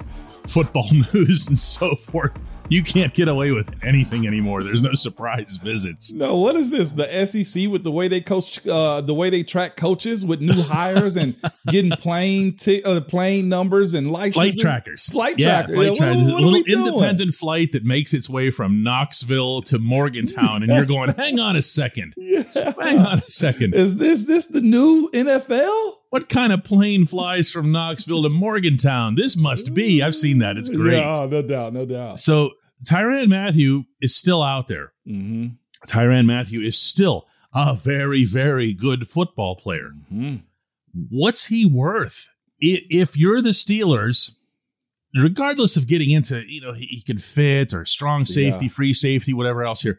football 0.49 0.89
news 1.15 1.47
and 1.49 1.59
so 1.59 1.95
forth. 1.97 2.33
You 2.69 2.83
can't 2.83 3.13
get 3.13 3.29
away 3.29 3.51
with 3.51 3.69
anything 3.85 4.27
anymore. 4.27 4.63
There's 4.63 4.81
no 4.83 4.95
surprise 4.95 5.57
visits. 5.63 6.13
No, 6.15 6.39
what 6.39 6.55
is 6.57 6.71
this? 6.71 6.93
The 6.93 7.27
SEC 7.27 7.69
with 7.69 7.83
the 7.85 7.91
way 7.91 8.09
they 8.09 8.23
coach, 8.23 8.67
uh, 8.67 9.03
the 9.03 9.13
way 9.13 9.29
they 9.29 9.43
track 9.43 9.77
coaches 9.77 10.25
with 10.25 10.41
new 10.41 10.63
hires 10.63 11.17
and 11.17 11.35
getting 11.67 11.91
plane 11.91 12.57
t- 12.57 12.83
uh, 12.83 13.03
plane 13.03 13.51
numbers 13.51 13.93
and 13.93 14.11
licenses. 14.11 14.55
Flight 14.55 14.55
trackers. 14.59 15.07
Flight 15.11 15.39
yeah, 15.39 15.47
trackers. 15.47 15.75
Flight 15.75 15.87
Yeah, 15.89 15.95
trackers. 15.97 16.23
what- 16.25 16.33
what 16.33 16.43
a 16.43 16.47
little 16.47 16.63
doing? 16.63 16.87
independent 16.95 17.35
flight 17.35 17.73
that 17.73 17.85
makes 17.85 18.15
its 18.15 18.31
way 18.31 18.51
from 18.51 18.83
Knoxville 18.83 19.63
to 19.63 19.79
Morgantown, 19.79 20.63
and 20.63 20.73
you're 20.73 20.87
going, 20.87 21.11
hang 21.15 21.39
on 21.41 21.57
a 21.57 21.63
second. 21.63 22.15
Hang 22.55 22.99
on 23.01 23.19
a 23.19 23.23
second. 23.23 23.75
Is 23.75 23.97
this 23.99 24.25
this 24.25 24.47
the 24.47 24.63
new 24.63 25.11
NFL? 25.13 25.97
What 26.13 26.29
kind 26.29 26.53
of 26.53 26.63
plane 26.63 27.07
flies 27.07 27.51
from 27.51 27.73
Knoxville 27.73 28.25
to 28.25 28.29
Morgantown? 28.29 29.15
This 29.15 29.35
must 29.35 29.73
be. 29.73 30.03
I've 30.03 30.15
seen 30.15 30.41
that. 30.41 30.59
It's 30.59 30.69
great. 30.69 30.99
Yeah, 30.99 31.27
no 31.31 31.41
doubt, 31.41 31.73
no 31.73 31.87
doubt. 31.87 32.19
So 32.19 32.51
Tyrann 32.87 33.29
Mathieu 33.29 33.85
is 34.03 34.15
still 34.15 34.43
out 34.43 34.69
there. 34.69 34.93
Mm-hmm. 35.09 35.55
Tyrann 35.87 36.27
Mathieu 36.27 36.61
is 36.61 36.79
still 36.79 37.27
a 37.55 37.75
very, 37.75 38.27
very 38.27 38.75
good 38.75 39.09
football 39.09 39.57
player. 39.57 39.93
Mm-hmm. 40.13 40.37
What's 41.09 41.47
he 41.47 41.65
worth? 41.65 42.29
If 42.61 43.17
you're 43.17 43.41
the 43.41 43.49
Steelers, 43.51 44.33
regardless 45.19 45.79
of 45.79 45.87
getting 45.87 46.11
into, 46.11 46.43
you 46.47 46.61
know, 46.61 46.75
he, 46.75 46.85
he 46.91 47.01
can 47.01 47.17
fit 47.17 47.73
or 47.73 47.87
strong 47.87 48.27
safety, 48.27 48.67
Yeah. 48.67 48.71
free 48.73 48.93
safety, 48.93 49.33
whatever 49.33 49.65
else 49.65 49.81
here. 49.81 49.99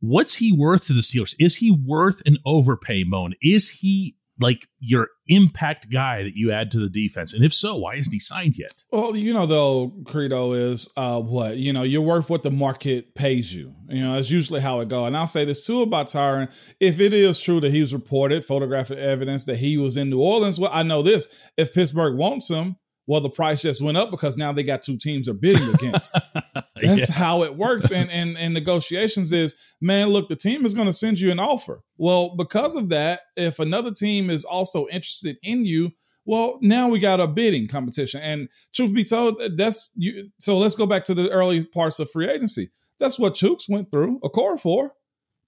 What's 0.00 0.36
he 0.36 0.52
worth 0.52 0.86
to 0.86 0.94
the 0.94 1.00
Steelers? 1.02 1.34
Is 1.38 1.56
he 1.56 1.70
worth 1.70 2.22
an 2.24 2.38
overpay, 2.46 3.04
Moan? 3.04 3.34
Is 3.42 3.68
he 3.68 4.14
like 4.40 4.66
your 4.78 5.08
impact 5.26 5.90
guy 5.90 6.22
that 6.22 6.34
you 6.34 6.52
add 6.52 6.70
to 6.72 6.78
the 6.78 6.88
defense? 6.88 7.34
And 7.34 7.44
if 7.44 7.52
so, 7.52 7.76
why 7.76 7.94
isn't 7.96 8.12
he 8.12 8.18
signed 8.18 8.56
yet? 8.56 8.82
Well, 8.90 9.16
you 9.16 9.32
know, 9.32 9.46
though, 9.46 9.92
credo 10.04 10.52
is 10.52 10.88
uh, 10.96 11.20
what 11.20 11.56
you 11.56 11.72
know. 11.72 11.82
You're 11.82 12.02
worth 12.02 12.30
what 12.30 12.42
the 12.42 12.50
market 12.50 13.14
pays 13.14 13.54
you. 13.54 13.74
You 13.88 14.02
know, 14.02 14.14
that's 14.14 14.30
usually 14.30 14.60
how 14.60 14.80
it 14.80 14.88
go. 14.88 15.04
And 15.04 15.16
I'll 15.16 15.26
say 15.26 15.44
this 15.44 15.64
too 15.64 15.82
about 15.82 16.06
Tyrann: 16.06 16.52
if 16.80 17.00
it 17.00 17.14
is 17.14 17.40
true 17.40 17.60
that 17.60 17.72
he 17.72 17.80
was 17.80 17.94
reported, 17.94 18.44
photographic 18.44 18.98
evidence 18.98 19.44
that 19.46 19.56
he 19.56 19.76
was 19.76 19.96
in 19.96 20.10
New 20.10 20.20
Orleans, 20.20 20.58
well, 20.58 20.70
I 20.72 20.82
know 20.82 21.02
this: 21.02 21.50
if 21.56 21.72
Pittsburgh 21.72 22.16
wants 22.16 22.50
him, 22.50 22.76
well, 23.08 23.22
the 23.22 23.30
price 23.30 23.62
just 23.62 23.80
went 23.80 23.96
up 23.96 24.10
because 24.10 24.36
now 24.36 24.52
they 24.52 24.62
got 24.62 24.82
two 24.82 24.98
teams 24.98 25.26
they're 25.26 25.34
bidding 25.34 25.72
against. 25.74 26.14
That's 26.82 27.08
Yeah. 27.10 27.14
how 27.16 27.42
it 27.44 27.56
works. 27.56 27.90
And 27.90 28.10
and 28.10 28.36
and 28.38 28.54
negotiations 28.54 29.32
is, 29.32 29.54
man, 29.80 30.08
look, 30.08 30.28
the 30.28 30.36
team 30.36 30.64
is 30.66 30.74
going 30.74 30.86
to 30.88 30.92
send 30.92 31.18
you 31.20 31.30
an 31.30 31.38
offer. 31.38 31.82
Well, 31.96 32.34
because 32.36 32.74
of 32.76 32.88
that, 32.90 33.20
if 33.36 33.58
another 33.58 33.90
team 33.92 34.30
is 34.30 34.44
also 34.44 34.86
interested 34.88 35.38
in 35.42 35.64
you, 35.64 35.92
well, 36.24 36.58
now 36.60 36.88
we 36.88 36.98
got 36.98 37.20
a 37.20 37.26
bidding 37.26 37.68
competition. 37.68 38.20
And 38.20 38.48
truth 38.74 38.92
be 38.94 39.04
told, 39.04 39.40
that's 39.56 39.90
you. 39.94 40.30
So 40.38 40.58
let's 40.58 40.74
go 40.74 40.86
back 40.86 41.04
to 41.04 41.14
the 41.14 41.30
early 41.30 41.64
parts 41.64 41.98
of 42.00 42.10
free 42.10 42.28
agency. 42.28 42.70
That's 42.98 43.18
what 43.18 43.34
Chuks 43.34 43.68
went 43.68 43.90
through, 43.90 44.20
Okorafor. 44.20 44.90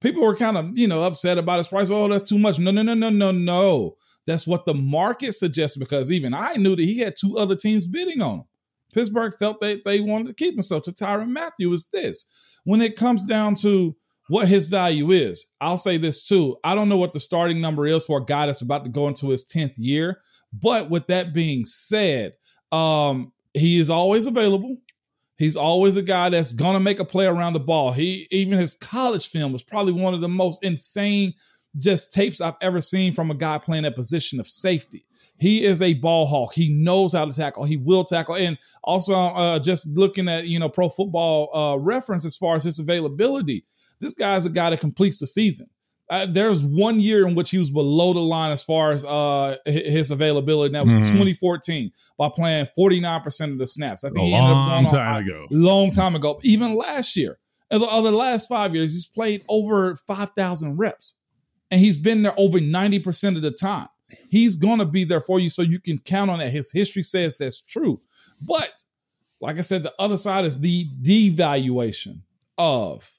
People 0.00 0.22
were 0.22 0.36
kind 0.36 0.56
of, 0.56 0.78
you 0.78 0.86
know, 0.88 1.02
upset 1.02 1.36
about 1.36 1.58
his 1.58 1.68
price. 1.68 1.90
Oh, 1.90 2.08
that's 2.08 2.22
too 2.28 2.38
much. 2.38 2.58
No, 2.58 2.70
no, 2.70 2.80
no, 2.82 2.94
no, 2.94 3.10
no, 3.10 3.30
no. 3.32 3.96
That's 4.26 4.46
what 4.46 4.64
the 4.64 4.72
market 4.74 5.32
suggests 5.32 5.76
because 5.76 6.10
even 6.12 6.32
I 6.32 6.54
knew 6.54 6.76
that 6.76 6.82
he 6.82 6.98
had 7.00 7.14
two 7.16 7.36
other 7.36 7.56
teams 7.56 7.86
bidding 7.86 8.22
on 8.22 8.36
him. 8.36 8.44
Pittsburgh 8.92 9.32
felt 9.38 9.60
that 9.60 9.84
they 9.84 10.00
wanted 10.00 10.28
to 10.28 10.34
keep 10.34 10.54
him. 10.54 10.62
So 10.62 10.78
to 10.80 10.90
Tyrann 10.90 11.30
Mathieu 11.30 11.72
is 11.72 11.88
this. 11.92 12.24
When 12.64 12.82
it 12.82 12.96
comes 12.96 13.24
down 13.24 13.54
to 13.56 13.96
what 14.28 14.48
his 14.48 14.68
value 14.68 15.10
is, 15.10 15.46
I'll 15.60 15.76
say 15.76 15.96
this 15.96 16.26
too. 16.26 16.56
I 16.62 16.74
don't 16.74 16.88
know 16.88 16.96
what 16.96 17.12
the 17.12 17.20
starting 17.20 17.60
number 17.60 17.86
is 17.86 18.04
for 18.04 18.18
a 18.18 18.24
guy 18.24 18.46
that's 18.46 18.62
about 18.62 18.84
to 18.84 18.90
go 18.90 19.08
into 19.08 19.30
his 19.30 19.44
10th 19.44 19.74
year. 19.76 20.20
But 20.52 20.90
with 20.90 21.06
that 21.06 21.32
being 21.32 21.64
said, 21.64 22.34
um, 22.72 23.32
he 23.54 23.78
is 23.78 23.90
always 23.90 24.26
available. 24.26 24.78
He's 25.36 25.56
always 25.56 25.96
a 25.96 26.02
guy 26.02 26.28
that's 26.28 26.52
gonna 26.52 26.80
make 26.80 27.00
a 27.00 27.04
play 27.04 27.26
around 27.26 27.54
the 27.54 27.60
ball. 27.60 27.92
He 27.92 28.28
even 28.30 28.58
his 28.58 28.74
college 28.74 29.28
film 29.28 29.52
was 29.52 29.62
probably 29.62 29.94
one 29.94 30.12
of 30.12 30.20
the 30.20 30.28
most 30.28 30.62
insane 30.62 31.32
just 31.78 32.12
tapes 32.12 32.40
I've 32.40 32.56
ever 32.60 32.80
seen 32.80 33.12
from 33.12 33.30
a 33.30 33.34
guy 33.34 33.58
playing 33.58 33.84
that 33.84 33.94
position 33.94 34.38
of 34.38 34.46
safety. 34.46 35.06
He 35.40 35.64
is 35.64 35.80
a 35.80 35.94
ball 35.94 36.26
hawk. 36.26 36.54
He 36.54 36.68
knows 36.72 37.14
how 37.14 37.24
to 37.24 37.32
tackle. 37.32 37.64
He 37.64 37.76
will 37.76 38.04
tackle. 38.04 38.34
And 38.36 38.58
also, 38.84 39.14
uh, 39.14 39.58
just 39.58 39.88
looking 39.88 40.28
at 40.28 40.46
you 40.46 40.58
know 40.58 40.68
pro 40.68 40.88
football 40.88 41.50
uh, 41.56 41.76
reference 41.78 42.24
as 42.26 42.36
far 42.36 42.56
as 42.56 42.64
his 42.64 42.78
availability, 42.78 43.64
this 44.00 44.14
guy 44.14 44.36
is 44.36 44.46
a 44.46 44.50
guy 44.50 44.70
that 44.70 44.80
completes 44.80 45.18
the 45.20 45.26
season. 45.26 45.68
Uh, 46.10 46.26
there's 46.28 46.64
one 46.64 46.98
year 46.98 47.26
in 47.26 47.36
which 47.36 47.50
he 47.50 47.58
was 47.58 47.70
below 47.70 48.12
the 48.12 48.18
line 48.18 48.50
as 48.50 48.64
far 48.64 48.90
as 48.92 49.04
uh, 49.04 49.56
his 49.64 50.10
availability. 50.10 50.66
and 50.66 50.74
That 50.74 50.84
was 50.84 50.94
Mhm. 51.08 51.12
2014 51.12 51.92
by 52.18 52.28
playing 52.28 52.66
49% 52.76 53.52
of 53.52 53.58
the 53.58 53.66
snaps. 53.66 54.02
I 54.02 54.08
think 54.10 54.26
he 54.26 54.34
ended 54.34 54.50
up 54.50 54.56
long 54.56 54.68
going 54.68 54.86
on- 54.86 54.92
time 54.92 55.22
ago. 55.24 55.46
long 55.50 55.90
time 55.92 56.16
ago. 56.16 56.40
Even 56.42 56.74
last 56.74 57.16
year, 57.16 57.38
and 57.70 57.80
the, 57.80 57.86
the 57.86 58.10
last 58.10 58.48
five 58.48 58.74
years, 58.74 58.92
he's 58.92 59.06
played 59.06 59.44
over 59.48 59.94
5,000 59.94 60.76
reps. 60.76 61.14
And 61.70 61.80
he's 61.80 61.96
been 61.96 62.22
there 62.22 62.34
over 62.36 62.58
90% 62.58 63.36
of 63.36 63.42
the 63.42 63.52
time. 63.52 63.86
He's 64.28 64.56
going 64.56 64.78
to 64.78 64.84
be 64.86 65.04
there 65.04 65.20
for 65.20 65.38
you 65.40 65.50
so 65.50 65.62
you 65.62 65.80
can 65.80 65.98
count 65.98 66.30
on 66.30 66.38
that. 66.38 66.50
His 66.52 66.72
history 66.72 67.02
says 67.02 67.38
that's 67.38 67.60
true. 67.60 68.00
But 68.40 68.70
like 69.40 69.58
I 69.58 69.62
said, 69.62 69.82
the 69.82 69.94
other 69.98 70.16
side 70.16 70.44
is 70.44 70.60
the 70.60 70.86
devaluation 71.02 72.22
of 72.58 73.10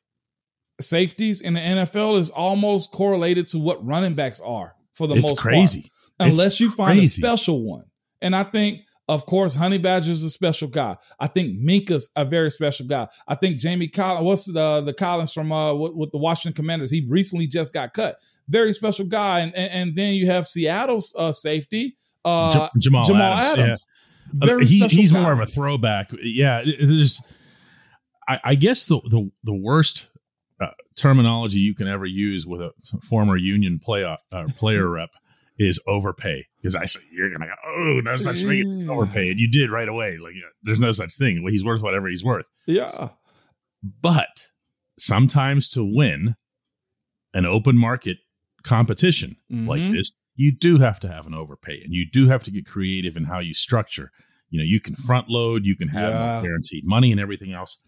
safeties 0.79 1.41
in 1.41 1.53
the 1.53 1.59
NFL 1.59 2.17
is 2.19 2.29
almost 2.29 2.91
correlated 2.91 3.47
to 3.49 3.59
what 3.59 3.83
running 3.85 4.13
backs 4.13 4.39
are 4.41 4.75
for 4.93 5.07
the 5.07 5.15
It's 5.15 5.29
most 5.29 5.39
crazy. 5.39 5.81
part. 6.17 6.31
Unless 6.31 6.45
It's 6.45 6.59
you 6.59 6.69
find 6.71 6.99
a 6.99 7.05
special 7.05 7.63
one. 7.63 7.85
And 8.21 8.35
I 8.35 8.43
think, 8.43 8.81
of 9.11 9.25
course, 9.25 9.55
Honey 9.55 9.77
Badger's 9.77 10.23
a 10.23 10.29
special 10.29 10.69
guy. 10.69 10.95
I 11.19 11.27
think 11.27 11.59
Minkah's 11.59 12.09
a 12.15 12.23
very 12.23 12.49
special 12.49 12.87
guy. 12.87 13.09
I 13.27 13.35
think 13.35 13.57
Jamie 13.57 13.89
Collins, 13.89 14.25
what's 14.25 14.45
the 14.45 14.81
the 14.81 14.93
Collins 14.93 15.33
from 15.33 15.51
uh 15.51 15.73
with, 15.73 15.93
with 15.93 16.11
the 16.11 16.17
Washington 16.17 16.55
Commanders? 16.55 16.91
He 16.91 17.05
recently 17.09 17.45
just 17.45 17.73
got 17.73 17.91
cut. 17.91 18.15
Very 18.47 18.71
special 18.71 19.05
guy. 19.05 19.41
And 19.41 19.53
and, 19.53 19.71
and 19.71 19.95
then 19.97 20.13
you 20.13 20.27
have 20.27 20.47
Seattle's 20.47 21.13
uh, 21.17 21.33
safety, 21.33 21.97
uh, 22.23 22.51
Ja- 22.55 22.69
Jamal 22.79 23.15
Adams, 23.17 23.87
yeah. 24.33 24.41
Uh, 24.41 24.45
Very 24.45 24.65
he- 24.65 24.79
special 24.79 24.97
he's 24.97 25.11
more 25.11 25.33
of 25.33 25.39
a 25.41 25.45
throwback. 25.45 26.11
Yeah, 26.23 26.63
there's. 26.63 27.21
I, 28.29 28.39
I 28.45 28.55
guess 28.55 28.85
the 28.85 29.01
the 29.01 29.29
the 29.43 29.53
worst 29.53 30.07
uh, 30.61 30.67
terminology 30.95 31.59
you 31.59 31.75
can 31.75 31.89
ever 31.89 32.05
use 32.05 32.47
with 32.47 32.61
a 32.61 32.71
former 33.01 33.35
union 33.35 33.77
playoff 33.85 34.19
uh, 34.31 34.45
player 34.57 34.87
rep 34.97 35.09
is 35.59 35.79
overpay 35.87 36.47
because 36.57 36.75
I 36.75 36.85
say 36.85 37.01
you're 37.11 37.29
gonna 37.31 37.45
go 37.47 37.53
oh 37.67 38.01
no 38.03 38.15
such 38.15 38.43
thing 38.43 38.89
overpay 38.89 39.29
and 39.31 39.39
you 39.39 39.49
did 39.49 39.69
right 39.69 39.87
away 39.89 40.17
like 40.17 40.33
there's 40.63 40.79
no 40.79 40.91
such 40.91 41.15
thing 41.15 41.43
well, 41.43 41.51
he's 41.51 41.63
worth 41.65 41.81
whatever 41.81 42.07
he's 42.07 42.23
worth 42.23 42.45
Yeah. 42.65 43.09
but 44.01 44.47
sometimes 44.97 45.69
to 45.69 45.83
win 45.83 46.35
an 47.33 47.45
open 47.45 47.77
market 47.77 48.17
competition 48.63 49.35
like 49.49 49.81
Mhm. 49.81 49.93
this, 49.93 50.11
you 50.35 50.51
do 50.51 50.77
have 50.79 50.99
to 51.01 51.07
have 51.07 51.27
an 51.27 51.33
overpay 51.33 51.81
and 51.83 51.93
you 51.93 52.05
do 52.09 52.27
have 52.27 52.43
to 52.43 52.51
get 52.51 52.65
creative 52.65 53.17
in 53.17 53.25
how 53.25 53.39
you 53.39 53.53
structure. 53.53 54.11
You 54.49 54.59
know, 54.59 54.65
you 54.65 54.79
can 54.79 54.95
front 54.95 55.29
load, 55.29 55.65
you 55.65 55.75
can 55.75 55.87
have 55.89 56.13
Yeah. 56.13 56.41
guaranteed 56.41 56.85
money 56.85 57.11
and 57.11 57.19
everything 57.19 57.51
else. 57.53 57.81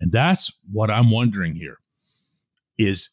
And 0.00 0.10
that's 0.12 0.50
what 0.70 0.90
I'm 0.90 1.10
wondering 1.10 1.54
here 1.56 1.78
is 2.78 3.10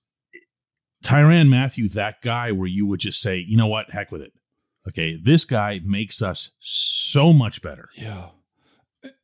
Tyrann 1.03 1.49
Mathieu 1.49 1.87
that 1.89 2.21
guy 2.21 2.51
where 2.51 2.67
you 2.67 2.85
would 2.85 2.99
just 2.99 3.21
say, 3.21 3.37
you 3.37 3.57
know 3.57 3.67
what, 3.67 3.89
heck 3.91 4.11
with 4.11 4.21
it. 4.21 4.33
Okay, 4.87 5.15
this 5.15 5.45
guy 5.45 5.79
makes 5.83 6.21
us 6.21 6.51
so 6.59 7.33
much 7.33 7.61
better. 7.61 7.89
Yeah. 7.97 8.29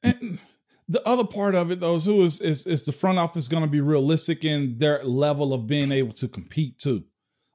And 0.03 0.39
the 0.87 1.05
other 1.07 1.23
part 1.25 1.55
of 1.55 1.71
it, 1.71 1.79
though, 1.79 1.95
is 1.95 2.05
who 2.05 2.21
is 2.21 2.39
is, 2.41 2.65
is 2.67 2.83
the 2.83 2.91
front 2.91 3.17
office 3.19 3.47
going 3.47 3.63
to 3.63 3.69
be 3.69 3.81
realistic 3.81 4.45
in 4.45 4.77
their 4.77 5.03
level 5.03 5.53
of 5.53 5.67
being 5.67 5.91
able 5.91 6.13
to 6.13 6.27
compete 6.27 6.79
too? 6.79 7.03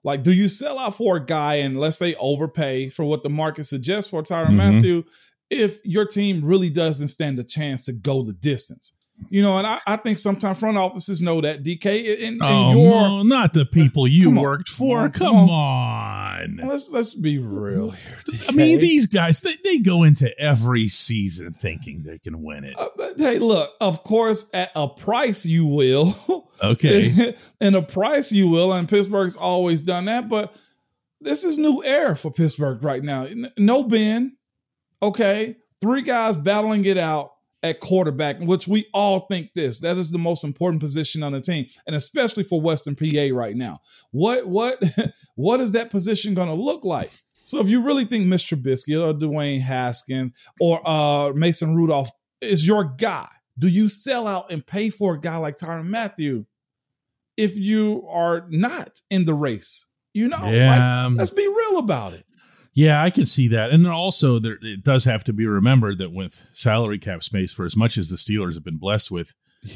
Like, 0.05 0.23
do 0.25 0.33
you 0.33 0.49
sell 0.49 0.79
out 0.79 0.97
for 0.97 1.17
a 1.17 1.25
guy 1.25 1.55
and 1.57 1.79
let's 1.79 1.97
say 1.97 2.15
overpay 2.19 2.89
for 2.89 3.05
what 3.05 3.23
the 3.23 3.31
market 3.31 3.65
suggests 3.65 4.11
for 4.11 4.23
Tyrann 4.23 4.51
Mhm. 4.51 4.75
Mathieu 4.75 5.05
if 5.49 5.79
your 5.85 6.07
team 6.07 6.45
really 6.45 6.71
doesn't 6.71 7.09
stand 7.09 7.39
a 7.39 7.45
chance 7.45 7.85
to 7.85 7.93
go 7.93 8.23
the 8.25 8.33
distance? 8.33 8.93
You 9.31 9.41
know, 9.41 9.57
and 9.57 9.67
I, 9.67 9.79
I 9.87 9.97
think 9.97 10.19
sometimes 10.19 10.59
front 10.59 10.77
offices 10.77 11.23
know 11.23 11.41
that 11.41 11.63
DK 11.63 12.19
in, 12.19 12.35
in 12.35 12.39
Oh, 12.43 12.73
your 12.73 12.91
no, 12.91 13.23
not 13.23 13.53
the 13.53 13.65
people 13.65 14.07
you 14.07 14.29
on, 14.29 14.35
worked 14.35 14.69
for. 14.69 15.09
Come, 15.09 15.29
come 15.33 15.51
on. 15.51 16.61
let's 16.65 16.91
let's 16.91 17.15
be 17.15 17.39
real 17.39 17.91
here. 17.91 18.19
I 18.49 18.53
mean, 18.53 18.79
these 18.79 19.07
guys, 19.07 19.41
they, 19.41 19.57
they 19.65 19.79
go 19.79 20.03
into 20.03 20.37
every 20.41 20.89
season 20.89 21.53
thinking 21.53 22.03
they 22.03 22.19
can 22.19 22.43
win 22.43 22.65
it. 22.65 22.75
Uh, 22.79 22.89
but 22.97 23.19
hey, 23.19 23.39
look, 23.39 23.71
of 23.81 24.03
course, 24.03 24.51
at 24.53 24.71
a 24.75 24.89
price 24.89 25.47
you 25.47 25.67
will. 25.67 26.49
Okay. 26.63 27.35
and 27.61 27.75
a 27.75 27.83
price 27.83 28.31
you 28.31 28.47
will, 28.47 28.73
and 28.73 28.89
Pittsburgh's 28.89 29.37
always 29.37 29.83
done 29.83 30.05
that. 30.05 30.29
But 30.29 30.55
this 31.21 31.43
is 31.43 31.59
new 31.59 31.83
air 31.83 32.15
for 32.15 32.31
Pittsburgh 32.31 32.85
right 32.85 33.03
now. 33.03 33.27
No 33.59 33.83
Ben, 33.83 34.37
okay, 35.03 35.57
three 35.81 36.03
guys 36.03 36.37
battling 36.37 36.85
it 36.85 36.99
out 36.99 37.32
at 37.63 37.81
quarterback, 37.81 38.41
which 38.41 38.67
we 38.67 38.87
all 38.93 39.21
think 39.31 39.51
this. 39.55 39.81
That 39.81 39.97
is 39.97 40.11
the 40.11 40.19
most 40.19 40.45
important 40.45 40.81
position 40.81 41.23
on 41.23 41.33
the 41.33 41.41
team, 41.41 41.67
and 41.87 41.95
especially 41.95 42.43
for 42.43 42.61
Western 42.61 42.95
PA 42.95 43.29
right 43.33 43.57
now. 43.57 43.81
What 44.11 44.47
what 44.49 44.83
what 45.35 45.61
is 45.61 45.73
that 45.73 45.91
position 45.91 46.35
going 46.35 46.49
to 46.49 46.55
look 46.55 46.85
like? 46.85 47.11
So 47.45 47.61
if 47.61 47.69
you 47.69 47.85
really 47.85 48.05
think 48.05 48.27
Mr. 48.27 48.57
Trubisky 48.57 49.01
or 49.01 49.13
Dwayne 49.15 49.61
Haskins 49.61 50.33
or 50.61 50.81
uh, 50.89 51.33
Mason 51.35 51.75
Rudolph 51.75 52.11
is 52.41 52.67
your 52.67 52.85
guy, 52.85 53.29
do 53.59 53.69
you 53.69 53.89
sell 53.89 54.27
out 54.27 54.53
and 54.53 54.65
pay 54.65 54.91
for 54.91 55.15
a 55.15 55.21
guy 55.21 55.37
like 55.39 55.57
Tyrann 55.57 55.87
Mathieu 55.87 56.47
if 57.37 57.59
you 57.59 58.07
are 58.09 58.47
not 58.49 59.01
in 59.11 59.25
the 59.25 59.35
race? 59.35 59.87
You 60.15 60.29
know, 60.29 60.39
like, 60.69 61.19
let's 61.19 61.31
be 61.31 61.49
real 61.49 61.79
about 61.79 62.13
it. 62.13 62.25
Yeah, 62.75 63.03
I 63.03 63.11
can 63.11 63.25
see 63.27 63.49
that. 63.49 63.71
And 63.71 63.87
also, 63.87 64.39
there, 64.39 64.57
it 64.63 64.83
does 64.83 65.05
have 65.05 65.25
to 65.25 65.33
be 65.33 65.47
remembered 65.47 65.99
that 65.99 66.13
with 66.13 66.49
salary 66.53 66.99
cap 66.99 67.23
space, 67.23 67.53
for 67.53 67.65
as 67.67 67.77
much 67.77 67.99
as 67.99 68.09
the 68.09 68.17
Steelers 68.17 68.55
have 68.55 68.65
been 68.65 68.79
blessed 68.79 69.11
with 69.11 69.35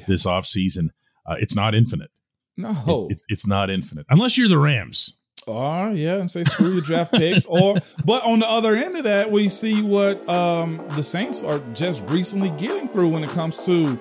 this 0.09 0.25
offseason, 0.25 0.89
uh, 1.27 1.35
it's 1.39 1.55
not 1.55 1.75
infinite. 1.75 2.11
No, 2.57 3.07
It- 3.11 3.13
it's, 3.13 3.23
it's 3.29 3.47
not 3.47 3.69
infinite. 3.71 4.07
Unless 4.09 4.39
you're 4.39 4.49
the 4.49 4.59
Rams. 4.59 5.19
or 5.47 5.91
yeah, 5.91 6.15
and 6.17 6.31
say 6.31 6.43
screw 6.45 6.73
your 6.73 6.81
draft 6.81 7.13
picks. 7.13 7.45
Or, 7.45 7.77
but 8.05 8.25
on 8.25 8.39
the 8.39 8.49
other 8.49 8.75
end 8.75 8.97
of 8.97 9.05
that, 9.05 9.31
we 9.31 9.49
see 9.51 9.83
what 9.83 10.27
um, 10.29 10.83
the 10.97 11.03
Saints 11.03 11.45
are 11.45 11.59
just 11.75 12.03
recently 12.09 12.49
getting 12.51 12.89
through 12.89 13.09
when 13.11 13.23
it 13.23 13.31
comes 13.31 13.67
to 13.67 14.01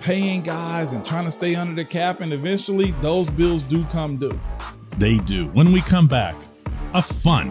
paying 0.00 0.40
guys 0.42 0.92
and 0.94 1.06
trying 1.06 1.24
to 1.26 1.30
stay 1.30 1.54
under 1.54 1.74
the 1.74 1.84
cap, 1.84 2.20
and 2.20 2.32
eventually 2.32 2.90
those 3.02 3.30
bills 3.30 3.62
do 3.62 3.84
come 3.84 4.16
due. 4.16 4.38
They 4.98 5.18
do. 5.18 5.46
When 5.50 5.70
we 5.72 5.80
come 5.80 6.08
back, 6.08 6.34
a 6.92 7.00
fun, 7.00 7.50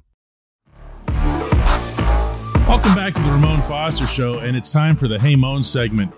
Welcome 2.71 2.95
back 2.95 3.13
to 3.15 3.21
the 3.21 3.31
Ramon 3.31 3.61
Foster 3.63 4.07
Show, 4.07 4.39
and 4.39 4.55
it's 4.55 4.71
time 4.71 4.95
for 4.95 5.09
the 5.09 5.19
Hey 5.19 5.35
Moan 5.35 5.61
segment. 5.61 6.13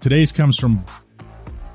Today's 0.00 0.32
comes 0.32 0.58
from 0.58 0.84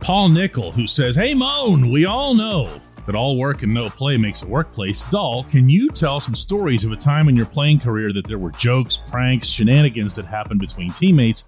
Paul 0.01 0.29
Nickel, 0.29 0.71
who 0.71 0.85
says, 0.85 1.15
Hey 1.15 1.33
Moan, 1.33 1.89
we 1.89 2.05
all 2.05 2.35
know 2.35 2.69
that 3.07 3.15
all 3.15 3.39
work 3.39 3.63
and 3.63 3.73
no 3.73 3.89
play 3.89 4.17
makes 4.17 4.43
a 4.43 4.47
workplace 4.47 5.01
dull. 5.05 5.45
Can 5.45 5.67
you 5.67 5.89
tell 5.89 6.19
some 6.19 6.35
stories 6.35 6.85
of 6.85 6.91
a 6.91 6.95
time 6.95 7.27
in 7.27 7.35
your 7.35 7.47
playing 7.47 7.79
career 7.79 8.13
that 8.13 8.27
there 8.27 8.37
were 8.37 8.51
jokes, 8.51 8.97
pranks, 8.97 9.47
shenanigans 9.47 10.15
that 10.17 10.25
happened 10.25 10.59
between 10.59 10.91
teammates? 10.91 11.47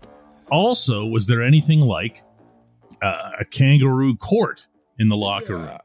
Also, 0.49 1.05
was 1.05 1.27
there 1.27 1.43
anything 1.43 1.81
like 1.81 2.23
uh, 3.03 3.33
a 3.39 3.45
kangaroo 3.45 4.15
court 4.15 4.65
in 4.97 5.07
the 5.07 5.15
locker 5.15 5.55
room? 5.57 5.77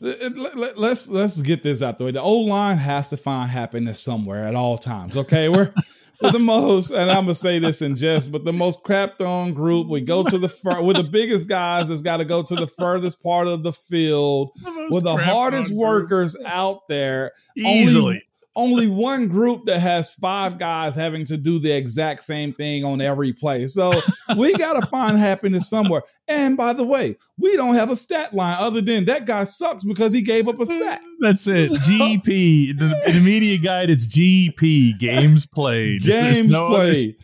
Let- 0.00 0.38
let- 0.38 0.56
let- 0.56 0.78
Let's 0.78 1.10
let's 1.10 1.42
get 1.42 1.62
this 1.62 1.82
out 1.82 1.98
the 1.98 2.04
way. 2.06 2.10
The 2.10 2.22
old 2.22 2.48
line 2.48 2.78
has 2.78 3.10
to 3.10 3.18
find 3.18 3.50
happiness 3.50 4.00
somewhere 4.00 4.46
at 4.46 4.54
all 4.54 4.78
times. 4.78 5.14
Okay, 5.14 5.50
we're 5.50 5.74
the 6.32 6.38
most, 6.38 6.90
and 6.90 7.10
I'm 7.10 7.24
gonna 7.24 7.34
say 7.34 7.58
this 7.58 7.82
in 7.82 7.96
jest, 7.96 8.30
but 8.30 8.44
the 8.44 8.52
most 8.52 8.84
crapped 8.84 9.20
on 9.20 9.52
group. 9.52 9.88
We 9.88 10.00
go 10.00 10.22
to 10.22 10.38
the 10.38 10.48
fur, 10.48 10.80
we're 10.80 10.94
the 10.94 11.02
biggest 11.02 11.48
guys 11.48 11.88
that's 11.88 12.02
got 12.02 12.18
to 12.18 12.24
go 12.24 12.42
to 12.42 12.54
the 12.54 12.66
furthest 12.66 13.22
part 13.22 13.48
of 13.48 13.62
the 13.62 13.72
field. 13.72 14.50
most 14.62 14.92
We're 14.92 15.00
the 15.00 15.16
hardest 15.16 15.70
on 15.70 15.76
group. 15.76 15.88
workers 15.88 16.36
out 16.44 16.88
there. 16.88 17.32
Easily. 17.56 18.04
Only, 18.04 18.22
only 18.54 18.86
one 18.86 19.28
group 19.28 19.64
that 19.66 19.80
has 19.80 20.12
five 20.12 20.58
guys 20.58 20.94
having 20.94 21.24
to 21.26 21.36
do 21.36 21.58
the 21.58 21.72
exact 21.72 22.22
same 22.24 22.52
thing 22.52 22.84
on 22.84 23.00
every 23.00 23.32
play. 23.32 23.66
So 23.66 23.92
we 24.36 24.54
got 24.54 24.80
to 24.80 24.86
find 24.86 25.18
happiness 25.18 25.68
somewhere. 25.68 26.02
And 26.28 26.56
by 26.56 26.72
the 26.72 26.84
way, 26.84 27.16
we 27.38 27.56
don't 27.56 27.74
have 27.74 27.90
a 27.90 27.96
stat 27.96 28.34
line 28.34 28.56
other 28.58 28.80
than 28.80 29.06
that 29.06 29.26
guy 29.26 29.44
sucks 29.44 29.84
because 29.84 30.12
he 30.12 30.22
gave 30.22 30.48
up 30.48 30.60
a 30.60 30.66
sack. 30.66 31.00
That's 31.20 31.46
it. 31.48 31.70
GP. 31.70 32.78
The, 32.78 33.12
the 33.12 33.20
media 33.20 33.58
guide, 33.58 33.90
it's 33.90 34.06
GP. 34.06 34.98
Games 34.98 35.46
played. 35.46 36.02
Games 36.02 36.42
no 36.42 36.68
played. 36.68 37.16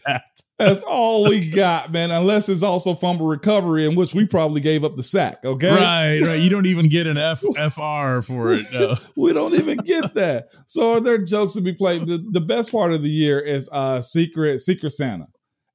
That's 0.59 0.83
all 0.83 1.29
we 1.29 1.49
got, 1.49 1.93
man. 1.93 2.11
Unless 2.11 2.49
it's 2.49 2.63
also 2.63 2.95
fumble 2.95 3.27
recovery, 3.27 3.87
in 3.87 3.95
which 3.95 4.13
we 4.15 4.27
probably 4.27 4.61
gave 4.61 4.83
up 4.85 4.97
the 4.97 5.03
sack. 5.05 5.45
Okay, 5.45 5.71
Right, 5.71 6.21
right. 6.21 6.41
You 6.41 6.51
don't 6.51 6.67
even 6.67 6.89
get 6.89 7.07
an 7.07 7.17
F 7.17 7.41
FR 7.57 8.21
for 8.21 8.53
it. 8.55 8.67
No. 8.73 8.95
we 9.17 9.33
don't 9.33 9.55
even 9.55 9.79
get 9.79 10.15
that. 10.15 10.49
So 10.67 10.95
are 10.95 11.01
there 11.01 11.19
jokes 11.19 11.55
to 11.55 11.61
be 11.61 11.73
played? 11.75 12.07
The, 12.07 12.25
the 12.31 12.41
best 12.41 12.73
part 12.73 12.93
of 12.93 13.03
the 13.03 13.11
year 13.11 13.39
is 13.39 13.69
uh 13.73 14.01
secret 14.01 14.59
secret 14.61 14.91
Santa, 14.91 15.29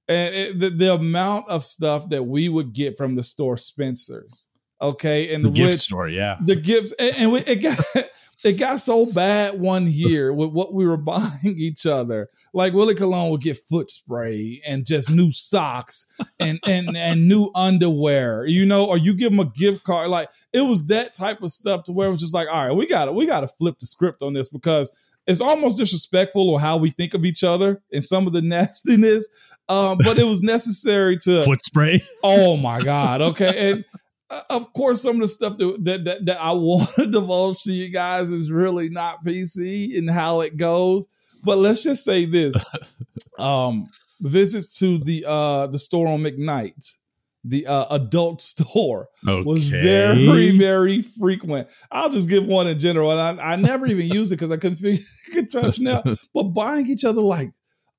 and 0.08 0.36
it, 0.36 0.60
the, 0.60 0.70
the 0.70 0.94
amount 0.94 1.48
of 1.50 1.64
stuff 1.64 2.10
that 2.10 2.24
we 2.24 2.50
would 2.50 2.74
get 2.74 2.98
from 2.98 3.16
the 3.16 3.24
store 3.24 3.56
Spencer's 3.58 4.50
Okay, 4.82 5.34
and 5.34 5.46
The 5.46 5.50
gift 5.50 5.80
store, 5.80 6.08
yeah. 6.10 6.38
the 6.44 6.56
gifts 6.56 6.92
and, 7.00 7.16
and 7.18 7.32
we, 7.32 7.40
it 7.40 7.62
got 7.62 7.80
it 8.44 8.54
got 8.54 8.80
so 8.80 9.06
bad 9.06 9.60
one 9.60 9.88
year 9.92 10.34
with 10.34 10.52
what 10.52 10.74
we 10.74 10.86
were 10.86 10.98
buying 11.14 11.30
each 11.58 11.86
other. 11.86 12.30
Like 12.54 12.74
Willie 12.74 12.96
Colon 12.96 13.32
would 13.32 13.42
get 13.42 13.58
foot 13.58 13.90
spray 13.90 14.62
and 14.66 14.86
just 14.86 15.10
new 15.10 15.32
socks 15.32 16.06
and 16.40 16.60
and 16.66 16.96
and 16.96 17.28
new 17.28 17.50
underwear, 17.56 18.46
you 18.46 18.66
know, 18.66 18.86
or 18.86 18.98
you 18.98 19.14
give 19.14 19.32
him 19.32 19.40
a 19.40 19.46
gift 19.46 19.84
card. 19.84 20.10
Like 20.10 20.30
it 20.52 20.62
was 20.62 20.88
that 20.88 21.14
type 21.14 21.42
of 21.42 21.52
stuff 21.52 21.84
to 21.86 21.92
where 21.92 22.08
it 22.08 22.12
was 22.12 22.20
just 22.22 22.34
like, 22.34 22.48
all 22.52 22.68
right, 22.68 22.76
we 22.76 22.88
got 22.88 23.06
to 23.06 23.12
we 23.12 23.26
got 23.26 23.42
to 23.42 23.48
flip 23.48 23.80
the 23.80 23.88
script 23.88 24.22
on 24.22 24.34
this 24.34 24.50
because 24.50 24.92
it's 25.26 25.40
almost 25.40 25.78
disrespectful 25.78 26.54
of 26.54 26.62
how 26.62 26.76
we 26.76 26.90
think 26.90 27.14
of 27.14 27.24
each 27.24 27.44
other 27.46 27.82
and 27.94 28.04
some 28.04 28.28
of 28.28 28.34
the 28.34 28.42
nastiness. 28.42 29.28
Um, 29.70 29.98
but 30.04 30.20
it 30.20 30.26
was 30.26 30.42
necessary 30.42 31.18
to 31.20 31.44
Foot 31.44 31.64
spray. 31.64 32.04
Oh 32.22 32.58
my 32.58 32.82
God. 32.82 33.22
Okay. 33.22 33.72
And 33.72 33.86
of 34.50 34.74
course, 34.74 35.02
some 35.02 35.16
of 35.16 35.22
the 35.22 35.28
stuff 35.28 35.58
that, 35.58 35.78
that, 35.84 36.04
that, 36.06 36.26
that 36.26 36.42
I 36.42 36.52
want 36.54 36.90
to 36.96 37.06
divulge 37.06 37.64
to 37.64 37.72
you 37.72 37.90
guys 37.90 38.32
is 38.32 38.52
really 38.52 38.90
not 38.90 39.24
PC 39.26 39.98
and 39.98 40.10
how 40.10 40.42
it 40.42 40.58
goes. 40.58 41.08
But 41.44 41.58
let's 41.58 41.84
just 41.84 42.04
say 42.04 42.26
this. 42.26 42.56
Um, 43.40 43.86
visits 44.22 44.78
to 44.80 45.00
the 45.00 45.26
uh 45.28 45.66
the 45.68 45.80
store 45.80 46.08
on 46.08 46.22
McKnight, 46.22 46.94
the 47.44 47.66
uh, 47.66 47.88
adult 47.90 48.42
store, 48.44 49.10
was 49.26 49.70
very, 49.70 50.56
very 50.58 51.02
frequent. 51.02 51.68
I'll 51.92 52.10
just 52.10 52.30
give 52.30 52.46
one 52.46 52.68
in 52.68 52.78
general. 52.78 53.12
And 53.12 53.42
I, 53.42 53.54
I 53.54 53.56
never 53.56 53.88
even 53.88 54.08
used 54.08 54.32
it 54.32 54.36
because 54.36 54.52
I 54.52 54.58
couldn't 54.58 54.78
figure 54.78 55.46
trust 55.52 55.80
now. 55.80 56.04
But 56.34 56.44
buying 56.44 56.88
each 56.88 57.04
other 57.04 57.22
like 57.22 57.54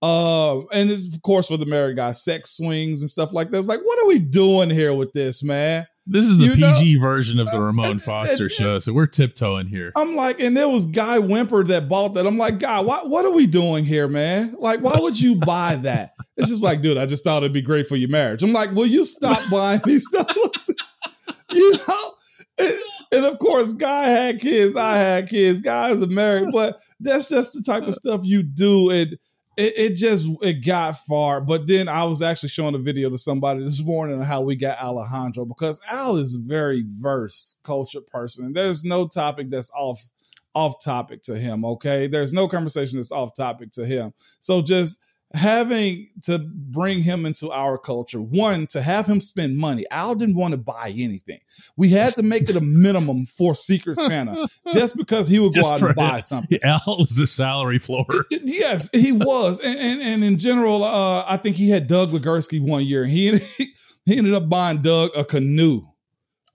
uh, 0.05 0.61
and 0.67 0.91
of 0.91 1.23
course 1.23 1.49
for 1.49 1.57
the 1.57 1.65
married 1.65 1.97
guys, 1.97 2.23
sex 2.23 2.57
swings 2.57 3.01
and 3.01 3.09
stuff 3.09 3.33
like 3.33 3.51
that. 3.51 3.59
It's 3.59 3.69
like, 3.69 3.81
what 3.83 3.99
are 4.01 4.07
we 4.07 4.19
doing 4.19 4.69
here 4.69 4.93
with 4.93 5.13
this, 5.13 5.43
man? 5.43 5.87
This 6.07 6.27
is 6.27 6.37
the 6.37 6.45
You 6.45 6.57
know- 6.57 6.73
PG 6.75 6.97
version 6.97 7.41
of 7.41 7.51
the 7.51 7.61
Ramon 7.63 7.99
Foster 8.01 8.49
show, 8.51 8.79
so 8.79 8.93
we're 8.93 9.07
tiptoeing 9.07 9.69
here. 9.69 9.91
I'm 9.97 10.15
like, 10.17 10.39
and 10.39 10.55
there 10.57 10.69
was 10.69 10.85
Guy 10.85 11.19
Whimper 11.19 11.65
that 11.65 11.89
bought 11.89 12.15
that. 12.15 12.27
I'm 12.27 12.37
like, 12.37 12.59
Guy, 12.59 12.81
what 12.81 13.09
what 13.09 13.25
are 13.25 13.31
we 13.31 13.47
doing 13.47 13.85
here, 13.87 14.07
man? 14.07 14.55
Like, 14.59 14.81
why 14.81 14.99
would 14.99 15.19
you 15.19 15.37
buy 15.37 15.77
that? 15.77 16.15
It's 16.37 16.51
just 16.51 16.63
like, 16.63 16.83
dude, 16.83 16.99
I 16.99 17.07
just 17.07 17.25
thought 17.25 17.39
it'd 17.43 17.53
be 17.55 17.63
great 17.63 17.87
for 17.87 17.97
your 17.97 18.11
marriage. 18.11 18.43
I'm 18.43 18.53
like, 18.53 18.73
will 18.73 18.87
you 18.87 19.05
stop 19.05 19.39
buying 19.51 19.81
me 19.87 19.99
stuff? 19.99 20.29
you 21.51 21.73
know? 21.89 22.13
And, 22.59 22.75
and 23.13 23.25
of 23.25 23.39
course, 23.39 23.73
Guy 23.73 24.09
had 24.09 24.41
kids, 24.41 24.77
I 24.77 24.99
had 24.99 25.29
kids, 25.29 25.61
guys 25.61 26.03
are 26.03 26.07
married, 26.07 26.49
but 26.53 26.81
that's 27.01 27.27
just 27.27 27.55
the 27.55 27.63
type 27.63 27.85
of 27.85 27.95
stuff 27.95 28.21
you 28.25 28.43
do. 28.43 28.91
And 28.91 29.17
it, 29.57 29.73
it 29.77 29.95
just 29.95 30.29
it 30.43 30.65
got 30.65 30.99
far. 30.99 31.41
But 31.41 31.67
then 31.67 31.89
I 31.89 32.05
was 32.05 32.23
actually 32.23 32.49
showing 32.51 32.75
a 32.75 32.79
video 32.79 33.11
to 33.11 33.19
somebody 33.19 33.63
this 33.63 33.83
morning 33.83 34.19
on 34.19 34.25
how 34.25 34.41
we 34.41 34.57
got 34.57 34.79
Alejandro 34.79 35.45
because 35.45 35.81
Al 35.89 36.17
is 36.17 36.35
a 36.35 36.39
very 36.39 36.85
verse 36.87 37.57
cultured 37.63 38.07
person. 38.07 38.53
There's 38.53 38.85
no 38.85 39.07
topic 39.07 39.49
that's 39.51 39.71
off 39.71 40.11
off 40.55 40.83
topic 40.83 41.23
to 41.23 41.39
him. 41.39 41.65
Okay, 41.65 42.07
there's 42.07 42.33
no 42.33 42.49
conversation 42.49 42.99
that's 42.99 43.13
off 43.13 43.35
topic 43.35 43.71
to 43.73 43.85
him. 43.85 44.13
So 44.41 44.63
just 44.63 45.01
having 45.35 46.09
to 46.23 46.39
bring 46.39 47.03
him 47.03 47.27
into 47.27 47.51
our 47.51 47.77
culture, 47.77 48.21
one 48.21 48.67
to 48.69 48.81
have 48.81 49.07
him 49.07 49.21
spend 49.21 49.57
money. 49.59 49.85
Al 49.91 50.15
didn't 50.15 50.37
want 50.37 50.53
to 50.53 50.59
buy 50.59 50.95
anything. 50.97 51.41
We 51.77 51.91
had 51.91 52.15
to 52.15 52.23
make 52.23 52.49
it 52.49 52.57
a 52.57 52.61
minimum 52.61 53.27
for 53.27 53.55
Secret 53.55 53.97
Santa, 53.99 54.47
just 54.73 54.97
because 54.97 55.27
he 55.29 55.39
would 55.39 55.53
go 55.53 55.67
out 55.67 55.83
and 55.83 55.95
buy 55.95 56.19
it. 56.19 56.23
something. 56.23 56.59
Al 56.65 56.81
was 56.87 57.17
the 57.17 57.27
salary 57.27 57.79
floor. 57.79 58.07
Yes, 58.47 58.89
he 58.93 59.11
was, 59.13 59.61
and 59.61 59.79
and, 59.79 60.01
and 60.01 60.25
in 60.25 60.39
general, 60.39 60.85
uh, 60.85 61.25
I 61.27 61.37
think 61.37 61.57
he 61.57 61.71
had 61.71 61.87
Doug 61.87 62.11
Legursky 62.11 62.61
one 62.61 62.85
year, 62.87 63.03
and 63.03 63.13
he 63.13 63.75
he 64.07 64.17
ended 64.17 64.33
up 64.35 64.49
buying 64.49 64.81
Doug 64.81 65.11
a 65.17 65.25
canoe. 65.25 65.83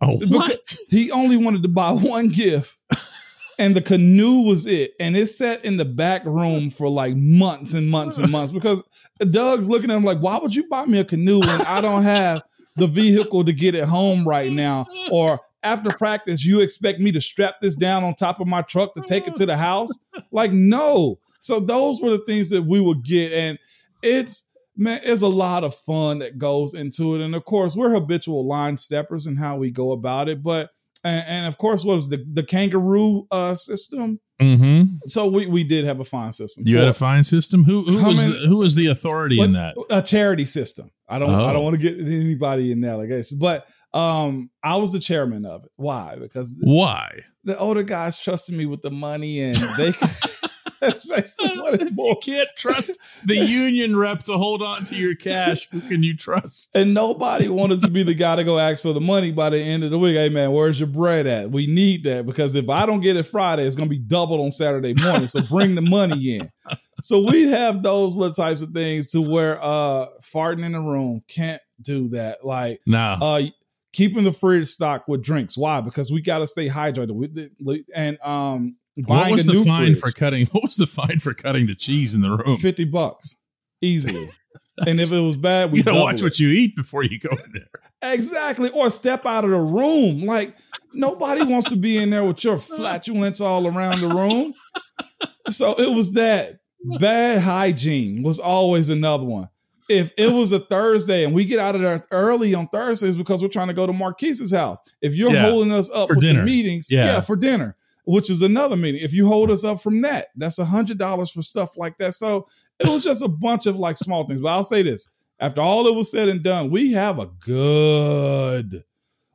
Oh, 0.01 0.17
Because 0.17 0.79
He 0.89 1.11
only 1.11 1.35
wanted 1.35 1.61
to 1.63 1.67
buy 1.69 1.91
one 1.91 2.29
gift, 2.29 2.77
and 3.59 3.75
the 3.75 3.81
canoe 3.81 4.41
was 4.41 4.65
it, 4.65 4.93
and 4.99 5.15
it 5.15 5.27
sat 5.27 5.63
in 5.65 5.77
the 5.77 5.85
back 5.85 6.23
room 6.25 6.69
for 6.69 6.89
like 6.89 7.15
months 7.15 7.73
and 7.73 7.89
months 7.89 8.17
and 8.17 8.31
months 8.31 8.51
because 8.51 8.81
Doug's 9.29 9.69
looking 9.69 9.91
at 9.91 9.97
him 9.97 10.05
like, 10.05 10.19
"Why 10.19 10.39
would 10.39 10.55
you 10.55 10.67
buy 10.67 10.85
me 10.85 10.97
a 10.99 11.05
canoe 11.05 11.39
when 11.39 11.61
I 11.61 11.81
don't 11.81 12.03
have 12.03 12.41
the 12.77 12.87
vehicle 12.87 13.43
to 13.43 13.53
get 13.53 13.75
it 13.75 13.83
home 13.83 14.27
right 14.27 14.51
now?" 14.51 14.87
Or 15.11 15.39
after 15.61 15.89
practice, 15.89 16.45
you 16.45 16.61
expect 16.61 16.99
me 17.01 17.11
to 17.11 17.19
strap 17.19 17.55
this 17.61 17.75
down 17.75 18.05
on 18.05 18.15
top 18.15 18.39
of 18.39 18.47
my 18.47 18.61
truck 18.61 18.93
to 18.93 19.01
take 19.01 19.27
it 19.27 19.35
to 19.35 19.45
the 19.45 19.57
house? 19.57 19.89
Like, 20.31 20.53
no. 20.53 21.19
So 21.41 21.59
those 21.59 22.01
were 22.01 22.11
the 22.11 22.23
things 22.25 22.49
that 22.51 22.63
we 22.63 22.79
would 22.79 23.03
get, 23.03 23.33
and 23.33 23.59
it's 24.01 24.45
man, 24.77 25.01
it's 25.03 25.21
a 25.21 25.27
lot 25.27 25.65
of 25.65 25.75
fun 25.75 26.19
that 26.19 26.37
goes 26.37 26.73
into 26.73 27.15
it. 27.15 27.21
And 27.21 27.35
of 27.35 27.43
course, 27.43 27.75
we're 27.75 27.91
habitual 27.91 28.47
line 28.47 28.77
steppers 28.77 29.27
and 29.27 29.37
how 29.37 29.57
we 29.57 29.69
go 29.69 29.91
about 29.91 30.29
it. 30.29 30.41
But 30.41 30.71
and, 31.03 31.25
and 31.27 31.47
of 31.47 31.57
course, 31.57 31.83
what 31.85 31.95
was 31.95 32.09
the 32.09 32.23
the 32.31 32.43
kangaroo 32.43 33.25
uh, 33.31 33.55
system? 33.55 34.19
Mm-hmm. 34.41 34.83
So 35.07 35.27
we 35.27 35.45
we 35.47 35.63
did 35.63 35.85
have 35.85 35.99
a 35.99 36.03
fine 36.05 36.31
system. 36.33 36.63
You 36.67 36.77
had 36.79 36.87
a 36.87 36.93
fine 36.93 37.23
system. 37.23 37.63
Who 37.65 37.83
who 37.83 38.07
was 38.09 38.29
many- 38.29 38.47
who 38.47 38.57
was 38.57 38.75
the 38.75 38.87
authority 38.87 39.39
in 39.41 39.53
that? 39.53 39.75
a 39.89 40.01
charity 40.01 40.45
system. 40.45 40.91
I 41.07 41.19
don't 41.19 41.29
I 41.33 41.49
Oh. 41.49 41.53
don't 41.53 41.63
want 41.63 41.75
to 41.75 41.81
get 41.81 41.99
anybody 41.99 42.71
in 42.71 42.83
allegations, 42.83 43.33
but 43.39 43.67
um, 43.93 44.49
I 44.63 44.77
was 44.77 44.93
the 44.93 44.99
chairman 44.99 45.45
of 45.45 45.63
it. 45.65 45.71
Why? 45.77 46.15
Because 46.19 46.55
Why? 46.61 47.09
the 47.43 47.57
older 47.57 47.81
guys 47.83 48.19
trusted 48.19 48.55
me 48.55 48.65
with 48.65 48.81
the 48.81 48.91
money, 48.91 49.39
and 49.41 49.55
they. 49.77 49.93
That's 50.81 51.05
basically 51.05 51.59
what 51.59 51.75
it 51.75 51.89
You 51.95 52.15
can't 52.23 52.49
trust 52.55 52.97
the 53.25 53.35
union 53.37 53.95
rep 53.95 54.23
to 54.23 54.37
hold 54.37 54.61
on 54.61 54.83
to 54.85 54.95
your 54.95 55.15
cash. 55.15 55.67
Who 55.71 55.81
can 55.81 56.03
you 56.03 56.15
trust? 56.15 56.75
And 56.75 56.93
nobody 56.93 57.49
wanted 57.49 57.81
to 57.81 57.89
be 57.89 58.03
the 58.03 58.13
guy 58.13 58.35
to 58.37 58.43
go 58.43 58.57
ask 58.59 58.83
for 58.83 58.93
the 58.93 59.01
money 59.01 59.31
by 59.31 59.49
the 59.49 59.59
end 59.59 59.83
of 59.83 59.91
the 59.91 59.99
week. 59.99 60.15
Hey 60.15 60.29
man, 60.29 60.51
where's 60.51 60.79
your 60.79 60.87
bread 60.87 61.27
at? 61.27 61.51
We 61.51 61.67
need 61.67 62.03
that 62.05 62.25
because 62.25 62.55
if 62.55 62.69
I 62.69 62.85
don't 62.85 63.01
get 63.01 63.17
it 63.17 63.23
Friday, 63.23 63.63
it's 63.63 63.75
gonna 63.75 63.89
be 63.89 63.99
doubled 63.99 64.39
on 64.41 64.51
Saturday 64.51 64.93
morning. 65.03 65.27
So 65.27 65.41
bring 65.41 65.75
the 65.75 65.81
money 65.81 66.35
in. 66.37 66.51
So 67.01 67.25
we'd 67.25 67.47
have 67.47 67.81
those 67.81 68.17
little 68.17 68.33
types 68.33 68.61
of 68.61 68.71
things 68.71 69.07
to 69.11 69.21
where 69.21 69.57
uh 69.63 70.07
farting 70.21 70.65
in 70.65 70.73
the 70.73 70.81
room 70.81 71.21
can't 71.29 71.61
do 71.81 72.09
that. 72.09 72.43
Like 72.45 72.81
No. 72.85 73.15
uh 73.21 73.41
keeping 73.93 74.25
the 74.25 74.33
fridge 74.33 74.67
stocked 74.67 75.07
with 75.07 75.23
drinks. 75.23 75.57
Why? 75.57 75.79
Because 75.79 76.11
we 76.11 76.21
gotta 76.21 76.45
stay 76.45 76.67
hydrated. 76.67 77.11
We, 77.61 77.85
and 77.95 78.17
um 78.21 78.75
what 79.05 79.31
was 79.31 79.45
the 79.45 79.63
fine 79.65 79.95
fridge. 79.95 79.99
for 79.99 80.11
cutting? 80.11 80.45
What 80.51 80.63
was 80.63 80.75
the 80.75 80.87
fine 80.87 81.19
for 81.19 81.33
cutting 81.33 81.67
the 81.67 81.75
cheese 81.75 82.15
in 82.15 82.21
the 82.21 82.29
room? 82.29 82.57
50 82.57 82.85
bucks 82.85 83.37
easily. 83.81 84.31
and 84.87 84.99
if 84.99 85.11
it 85.11 85.19
was 85.21 85.37
bad, 85.37 85.71
we 85.71 85.79
you 85.79 85.83
gotta 85.83 85.99
watch 85.99 86.19
it. 86.19 86.23
what 86.23 86.39
you 86.39 86.49
eat 86.49 86.75
before 86.75 87.03
you 87.03 87.19
go 87.19 87.29
in 87.45 87.51
there. 87.53 88.13
Exactly. 88.13 88.69
Or 88.71 88.89
step 88.89 89.25
out 89.25 89.43
of 89.43 89.49
the 89.49 89.59
room. 89.59 90.25
Like 90.25 90.55
nobody 90.93 91.43
wants 91.43 91.69
to 91.69 91.75
be 91.75 91.97
in 91.97 92.09
there 92.09 92.23
with 92.23 92.43
your 92.43 92.57
flatulence 92.57 93.41
all 93.41 93.67
around 93.67 93.99
the 94.01 94.07
room. 94.07 94.53
So 95.49 95.73
it 95.77 95.93
was 95.95 96.13
that. 96.13 96.59
Bad 96.99 97.41
hygiene 97.41 98.23
was 98.23 98.39
always 98.39 98.89
another 98.89 99.25
one. 99.25 99.49
If 99.89 100.13
it 100.17 100.31
was 100.31 100.51
a 100.53 100.59
Thursday 100.59 101.25
and 101.25 101.33
we 101.33 101.43
get 101.43 101.59
out 101.59 101.75
of 101.75 101.81
there 101.81 102.05
early 102.11 102.53
on 102.55 102.67
Thursdays 102.69 103.17
because 103.17 103.41
we're 103.41 103.49
trying 103.49 103.67
to 103.67 103.73
go 103.73 103.85
to 103.85 103.91
Maurkice's 103.91 104.53
house, 104.53 104.79
if 105.01 105.13
you're 105.13 105.33
Yeah. 105.33 105.49
holding 105.49 105.73
us 105.73 105.89
up 105.89 106.07
For 106.07 106.15
with 106.15 106.21
dinner. 106.21 106.39
the 106.41 106.45
meetings, 106.45 106.87
Yeah. 106.89 107.05
yeah. 107.05 107.21
for 107.21 107.35
dinner, 107.35 107.75
which 108.09 108.31
is 108.31 108.41
another 108.41 108.75
meeting. 108.75 109.01
If 109.03 109.13
you 109.13 109.27
hold 109.27 109.51
us 109.51 109.63
up 109.63 109.81
from 109.81 110.01
that, 110.01 110.29
that's 110.35 110.57
a 110.57 110.65
hundred 110.65 110.97
dollars 110.97 111.29
for 111.29 111.43
stuff 111.43 111.77
like 111.77 111.97
that. 111.97 112.13
So 112.15 112.47
it 112.79 112.87
was 112.87 113.03
just 113.03 113.21
a 113.21 113.27
bunch 113.27 113.67
of 113.67 113.77
like 113.77 113.97
small 113.97 114.25
things. 114.25 114.41
But 114.41 114.49
I'll 114.49 114.63
say 114.63 114.81
this: 114.81 115.07
after 115.39 115.61
all 115.61 115.85
it 115.85 115.93
was 115.93 116.09
said 116.09 116.27
and 116.27 116.41
done, 116.41 116.71
we 116.71 116.93
have 116.93 117.19
a 117.19 117.27
good 117.27 118.83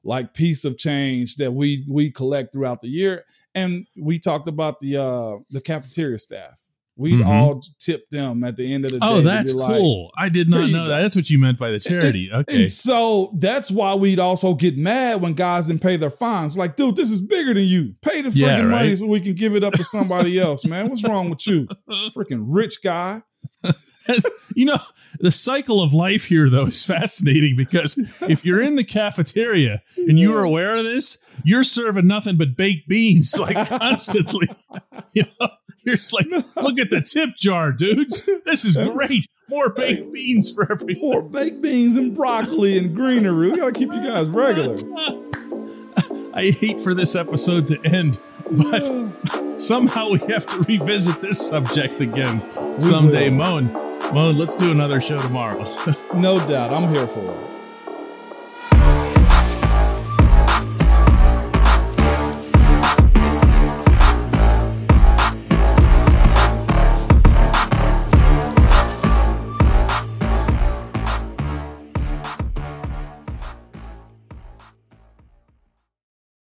like 0.02 0.34
piece 0.34 0.64
of 0.64 0.76
change 0.76 1.36
that 1.36 1.52
we 1.52 1.86
we 1.88 2.10
collect 2.10 2.52
throughout 2.52 2.80
the 2.80 2.88
year. 2.88 3.24
And 3.54 3.86
we 3.96 4.18
talked 4.18 4.48
about 4.48 4.80
the 4.80 4.96
uh 4.96 5.36
the 5.50 5.60
cafeteria 5.60 6.18
staff. 6.18 6.60
We'd 6.96 7.20
Mhm. 7.20 7.26
all 7.26 7.60
tip 7.80 8.08
them 8.10 8.44
at 8.44 8.56
the 8.56 8.72
end 8.72 8.84
of 8.84 8.92
the 8.92 8.98
day. 9.00 9.06
Oh, 9.06 9.20
that's 9.20 9.52
like- 9.52 9.76
cool. 9.78 10.12
I 10.16 10.28
did 10.28 10.48
not 10.48 10.70
know 10.70 10.86
that. 10.86 11.00
That's 11.00 11.16
what 11.16 11.28
you 11.28 11.40
meant 11.40 11.58
by 11.58 11.72
the 11.72 11.80
charity. 11.80 12.30
Okay. 12.32 12.56
And 12.56 12.68
so 12.68 13.36
that's 13.40 13.68
why 13.70 13.94
we'd 13.96 14.20
also 14.20 14.54
get 14.54 14.76
mad 14.78 15.20
when 15.20 15.32
guys 15.32 15.66
didn't 15.66 15.82
pay 15.82 15.96
their 15.96 16.10
fines. 16.10 16.56
Like, 16.56 16.76
dude, 16.76 16.94
this 16.94 17.10
is 17.10 17.20
bigger 17.20 17.52
than 17.52 17.64
you. 17.64 17.94
Pay 18.00 18.20
the 18.20 18.28
freaking 18.30 18.36
Yeah, 18.36 18.62
money 18.62 18.94
so 18.94 19.06
we 19.06 19.18
can 19.20 19.34
give 19.34 19.56
it 19.56 19.64
up 19.64 19.72
to 19.74 19.82
somebody 19.82 20.38
else, 20.38 20.64
man. 20.64 20.88
What's 20.88 21.02
wrong 21.02 21.30
with 21.30 21.44
you? 21.48 21.66
Freaking 22.14 22.44
rich 22.46 22.80
guy. 22.82 23.22
you 24.54 24.66
know, 24.66 24.78
the 25.18 25.30
cycle 25.32 25.82
of 25.82 25.92
life 25.94 26.26
here, 26.26 26.48
though, 26.50 26.66
is 26.66 26.84
fascinating 26.84 27.56
because 27.56 27.96
if 28.28 28.44
you're 28.44 28.60
in 28.60 28.76
the 28.76 28.84
cafeteria 28.84 29.82
and 29.96 30.18
you 30.18 30.36
are 30.36 30.42
aware 30.42 30.76
of 30.76 30.84
this, 30.84 31.18
you're 31.42 31.64
serving 31.64 32.06
nothing 32.06 32.36
but 32.36 32.56
baked 32.56 32.86
beans 32.88 33.34
like 33.38 33.66
constantly. 33.68 34.48
You 35.14 35.24
know, 35.40 35.48
you're 35.84 35.96
like, 36.12 36.26
look 36.56 36.78
at 36.78 36.90
the 36.90 37.00
tip 37.00 37.36
jar, 37.36 37.72
dudes. 37.72 38.28
This 38.44 38.64
is 38.64 38.76
great. 38.76 39.26
More 39.48 39.68
baked 39.70 40.12
beans 40.12 40.50
for 40.50 40.70
everyone. 40.70 41.00
More 41.00 41.22
baked 41.28 41.60
beans 41.62 41.96
and 41.96 42.14
broccoli 42.14 42.78
and 42.78 42.94
greenery. 42.94 43.50
We 43.52 43.58
gotta 43.58 43.72
keep 43.72 43.92
you 43.92 44.02
guys 44.02 44.28
regular. 44.28 44.76
I 46.34 46.50
hate 46.50 46.80
for 46.80 46.94
this 46.94 47.14
episode 47.14 47.68
to 47.68 47.80
end, 47.84 48.18
but 48.50 49.60
somehow 49.60 50.10
we 50.10 50.18
have 50.32 50.46
to 50.46 50.58
revisit 50.62 51.20
this 51.20 51.46
subject 51.46 52.00
again 52.00 52.42
someday. 52.80 53.30
Moan, 53.30 53.72
Moan, 54.12 54.36
let's 54.36 54.56
do 54.56 54.72
another 54.72 55.00
show 55.00 55.22
tomorrow. 55.22 55.62
No 56.14 56.44
doubt. 56.48 56.72
I'm 56.72 56.92
here 56.92 57.06
for 57.06 57.20
it. 57.20 57.53